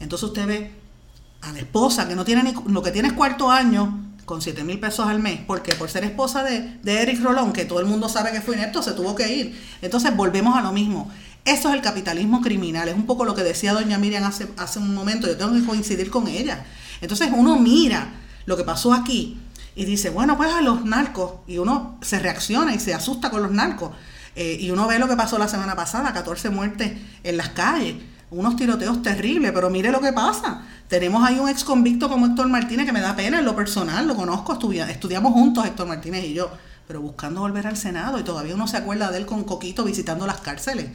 [0.00, 0.80] Entonces usted ve
[1.42, 4.62] a la esposa que no tiene ni lo que tiene es cuarto año con 7
[4.62, 7.86] mil pesos al mes, porque por ser esposa de, de, Eric Rolón, que todo el
[7.86, 9.60] mundo sabe que fue inepto, se tuvo que ir.
[9.82, 11.10] Entonces volvemos a lo mismo.
[11.44, 14.78] Eso es el capitalismo criminal, es un poco lo que decía doña Miriam hace, hace
[14.78, 16.64] un momento, yo tengo que coincidir con ella.
[17.00, 18.12] Entonces uno mira
[18.46, 19.38] lo que pasó aquí
[19.74, 23.42] y dice, bueno, pues a los narcos, y uno se reacciona y se asusta con
[23.42, 23.90] los narcos.
[24.36, 26.92] Eh, y uno ve lo que pasó la semana pasada, 14 muertes
[27.24, 27.96] en las calles
[28.30, 30.62] unos tiroteos terribles, pero mire lo que pasa.
[30.88, 34.06] Tenemos ahí un ex convicto como Héctor Martínez que me da pena en lo personal,
[34.06, 34.58] lo conozco,
[34.88, 36.50] estudiamos juntos Héctor Martínez y yo,
[36.86, 40.26] pero buscando volver al Senado y todavía uno se acuerda de él con Coquito visitando
[40.26, 40.86] las cárceles.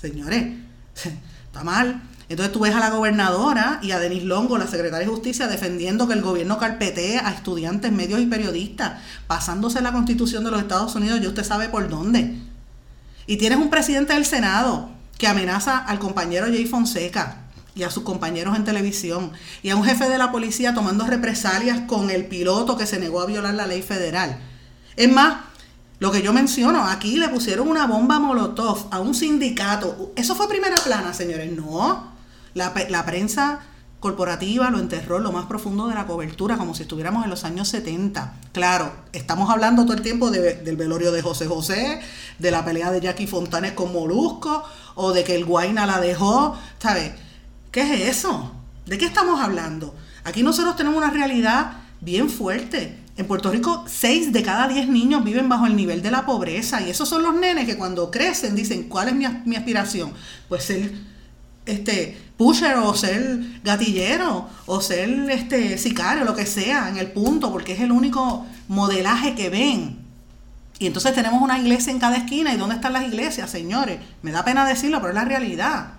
[0.00, 0.54] Señores,
[1.46, 2.02] está mal.
[2.28, 6.08] Entonces tú ves a la gobernadora y a Denis Longo, la secretaria de Justicia, defendiendo
[6.08, 10.96] que el gobierno carpetee a estudiantes, medios y periodistas, pasándose la constitución de los Estados
[10.96, 12.36] Unidos, y usted sabe por dónde.
[13.28, 17.38] Y tienes un presidente del Senado que amenaza al compañero Jay Fonseca
[17.74, 21.80] y a sus compañeros en televisión y a un jefe de la policía tomando represalias
[21.86, 24.38] con el piloto que se negó a violar la ley federal.
[24.96, 25.36] Es más,
[25.98, 30.12] lo que yo menciono, aquí le pusieron una bomba molotov a un sindicato.
[30.16, 31.52] Eso fue primera plana, señores.
[31.52, 32.12] No,
[32.54, 33.60] la, la prensa
[34.00, 37.44] corporativa lo enterró en lo más profundo de la cobertura, como si estuviéramos en los
[37.44, 38.34] años 70.
[38.52, 42.00] Claro, estamos hablando todo el tiempo del velorio de José José,
[42.38, 46.56] de la pelea de Jackie Fontanes con Molusco, o de que el Guaina la dejó,
[46.78, 47.12] ¿sabes?
[47.70, 48.52] ¿Qué es eso?
[48.84, 49.94] ¿De qué estamos hablando?
[50.24, 53.02] Aquí nosotros tenemos una realidad bien fuerte.
[53.16, 56.82] En Puerto Rico, 6 de cada 10 niños viven bajo el nivel de la pobreza.
[56.82, 60.12] Y esos son los nenes que cuando crecen dicen, ¿cuál es mi, mi aspiración?
[60.48, 60.92] Pues ser
[61.66, 67.52] este, pusher o ser gatillero o ser este, sicario, lo que sea, en el punto,
[67.52, 69.98] porque es el único modelaje que ven.
[70.78, 72.52] Y entonces tenemos una iglesia en cada esquina.
[72.52, 73.98] ¿Y dónde están las iglesias, señores?
[74.22, 75.94] Me da pena decirlo, pero es la realidad.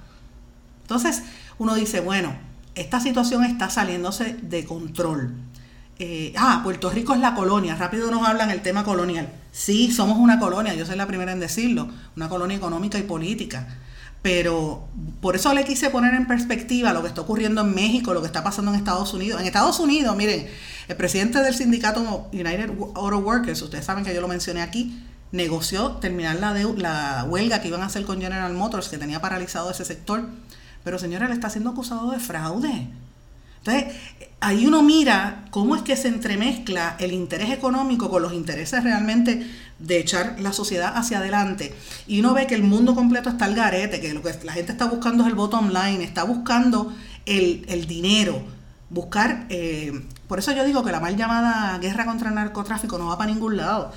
[0.83, 1.23] Entonces
[1.57, 2.35] uno dice, bueno,
[2.75, 5.33] esta situación está saliéndose de control.
[5.99, 7.75] Eh, ah, Puerto Rico es la colonia.
[7.75, 9.29] Rápido nos hablan el tema colonial.
[9.51, 13.67] Sí, somos una colonia, yo soy la primera en decirlo, una colonia económica y política.
[14.21, 14.87] Pero
[15.21, 18.27] por eso le quise poner en perspectiva lo que está ocurriendo en México, lo que
[18.27, 19.39] está pasando en Estados Unidos.
[19.39, 20.47] En Estados Unidos, miren,
[20.87, 25.91] el presidente del sindicato United Auto Workers, ustedes saben que yo lo mencioné aquí, negoció
[25.93, 30.25] terminar la, huelga que iban a hacer con General Motors, que tenía paralizado ese sector.
[30.83, 32.87] Pero señora, le está siendo acusado de fraude.
[33.59, 33.95] Entonces,
[34.39, 39.45] ahí uno mira cómo es que se entremezcla el interés económico con los intereses realmente
[39.79, 41.75] de echar la sociedad hacia adelante.
[42.07, 44.71] Y uno ve que el mundo completo está al garete, que lo que la gente
[44.71, 46.93] está buscando es el bottom line, está buscando
[47.25, 48.41] el, dinero,
[48.89, 49.45] buscar...
[49.49, 53.17] Eh, por eso yo digo que la mal llamada guerra contra el narcotráfico no va
[53.17, 53.93] para ningún lado.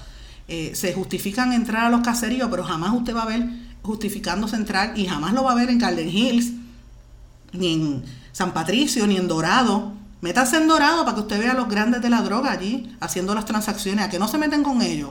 [0.47, 3.49] Eh, se justifican entrar a los caseríos, pero jamás usted va a ver
[3.83, 6.53] justificándose entrar y jamás lo va a ver en Calden Hills,
[7.53, 9.93] ni en San Patricio, ni en Dorado.
[10.21, 13.35] Métase en Dorado para que usted vea a los grandes de la droga allí haciendo
[13.35, 15.11] las transacciones, a que no se meten con ellos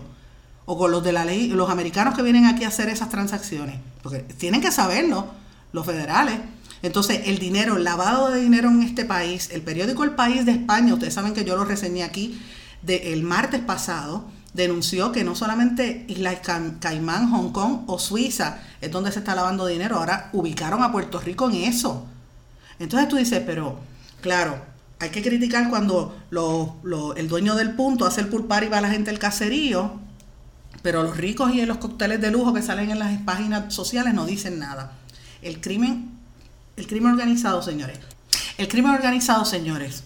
[0.71, 3.79] o con los de la ley, los americanos que vienen aquí a hacer esas transacciones,
[4.03, 5.25] porque tienen que saberlo,
[5.73, 6.35] los federales.
[6.83, 10.51] Entonces, el dinero, el lavado de dinero en este país, el periódico El País de
[10.51, 12.39] España, ustedes saben que yo lo reseñé aquí
[12.83, 16.39] de, el martes pasado, denunció que no solamente Isla
[16.79, 21.19] Caimán, Hong Kong o Suiza es donde se está lavando dinero, ahora ubicaron a Puerto
[21.19, 22.05] Rico en eso.
[22.77, 23.79] Entonces tú dices, pero
[24.21, 24.55] claro,
[24.99, 26.15] hay que criticar cuando
[27.17, 30.07] el dueño del punto hace el pulpar y va a la gente al caserío,
[30.81, 34.25] pero los ricos y los cócteles de lujo que salen en las páginas sociales no
[34.25, 34.93] dicen nada.
[35.41, 36.11] El crimen,
[36.77, 37.99] el crimen organizado, señores.
[38.57, 40.03] El crimen organizado, señores,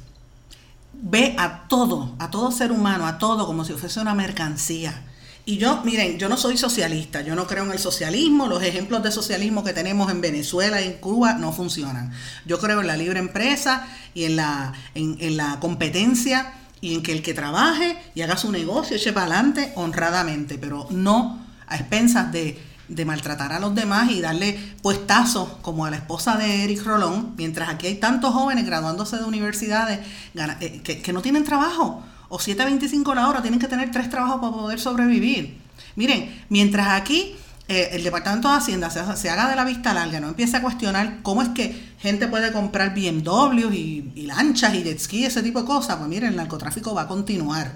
[0.93, 5.03] ve a todo, a todo ser humano, a todo como si fuese una mercancía.
[5.45, 9.03] Y yo, miren, yo no soy socialista, yo no creo en el socialismo, los ejemplos
[9.03, 12.13] de socialismo que tenemos en Venezuela y en Cuba no funcionan.
[12.45, 16.53] Yo creo en la libre empresa y en la, en, en la competencia
[16.83, 20.85] y en que el que trabaje y haga su negocio eche para adelante honradamente, pero
[20.91, 22.59] no a expensas de,
[23.05, 27.69] maltratar a los demás y darle puestazos como a la esposa de Eric Rolón, mientras
[27.69, 29.99] aquí hay tantos jóvenes graduándose de universidades
[30.35, 34.41] eh, que, que no tienen trabajo, o 7.25 la hora, tienen que tener tres trabajos
[34.41, 35.57] para poder sobrevivir.
[35.95, 37.37] Miren, mientras aquí
[37.69, 41.19] eh, el Departamento de Hacienda se, haga de la vista larga, no empiece a cuestionar
[41.21, 45.61] cómo es que gente puede comprar BMW y, y lanchas y jet ski, ese tipo
[45.61, 47.71] de cosas, pues miren, el narcotráfico va a continuar.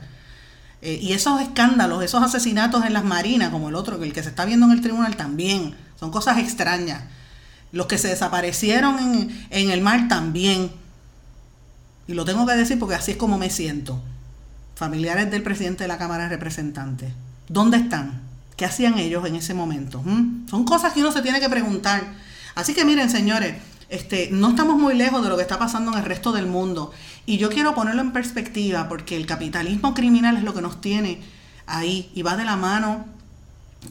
[0.81, 4.29] Eh, y esos escándalos, esos asesinatos en las marinas, como el otro, el que se
[4.29, 7.03] está viendo en el tribunal también, son cosas extrañas.
[7.71, 10.71] Los que se desaparecieron en, en el mar también.
[12.07, 14.01] Y lo tengo que decir porque así es como me siento.
[14.75, 17.11] Familiares del presidente de la Cámara de Representantes.
[17.49, 18.26] ¿Dónde están?
[18.57, 20.01] ¿Qué hacían ellos en ese momento?
[20.03, 20.49] ¿Mm?
[20.49, 22.03] Son cosas que uno se tiene que preguntar.
[22.55, 23.55] Así que miren, señores,
[23.89, 26.91] este, no estamos muy lejos de lo que está pasando en el resto del mundo.
[27.27, 31.21] Y yo quiero ponerlo en perspectiva porque el capitalismo criminal es lo que nos tiene
[31.67, 33.05] ahí y va de la mano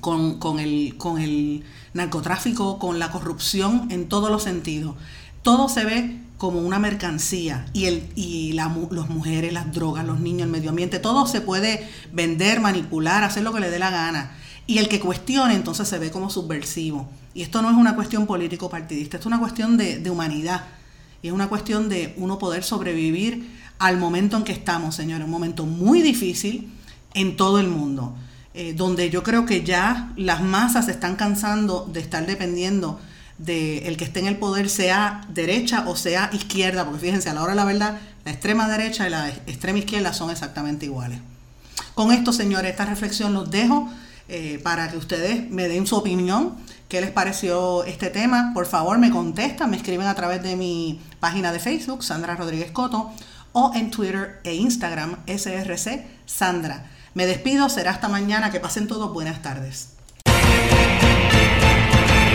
[0.00, 1.64] con, el, con el
[1.94, 4.96] narcotráfico, con la corrupción en todos los sentidos.
[5.42, 10.42] Todo se ve como una mercancía y, el, y las mujeres, las drogas, los niños,
[10.42, 14.32] el medio ambiente, todo se puede vender, manipular, hacer lo que le dé la gana.
[14.66, 17.08] Y el que cuestione entonces se ve como subversivo.
[17.34, 20.64] Y esto no es una cuestión político-partidista, es una cuestión de, humanidad.
[21.22, 23.48] Y es una cuestión de uno poder sobrevivir
[23.78, 25.24] al momento en que estamos, señores.
[25.24, 26.72] Un momento muy difícil
[27.14, 28.14] en todo el mundo.
[28.54, 32.98] Eh, donde yo creo que ya las masas se están cansando de estar dependiendo
[33.38, 37.34] de el que esté en el poder, sea derecha o sea izquierda, porque fíjense, a
[37.34, 41.20] la hora de la verdad, la extrema derecha y la extrema izquierda son exactamente iguales.
[41.94, 43.90] Con esto, señores, esta reflexión los dejo.
[44.28, 46.56] Eh, para que ustedes me den su opinión,
[46.88, 48.50] qué les pareció este tema.
[48.54, 52.72] Por favor, me contestan, me escriben a través de mi página de Facebook, Sandra Rodríguez
[52.72, 53.12] Coto,
[53.52, 56.90] o en Twitter e Instagram, SRC Sandra.
[57.14, 59.95] Me despido, será hasta mañana, que pasen todos buenas tardes.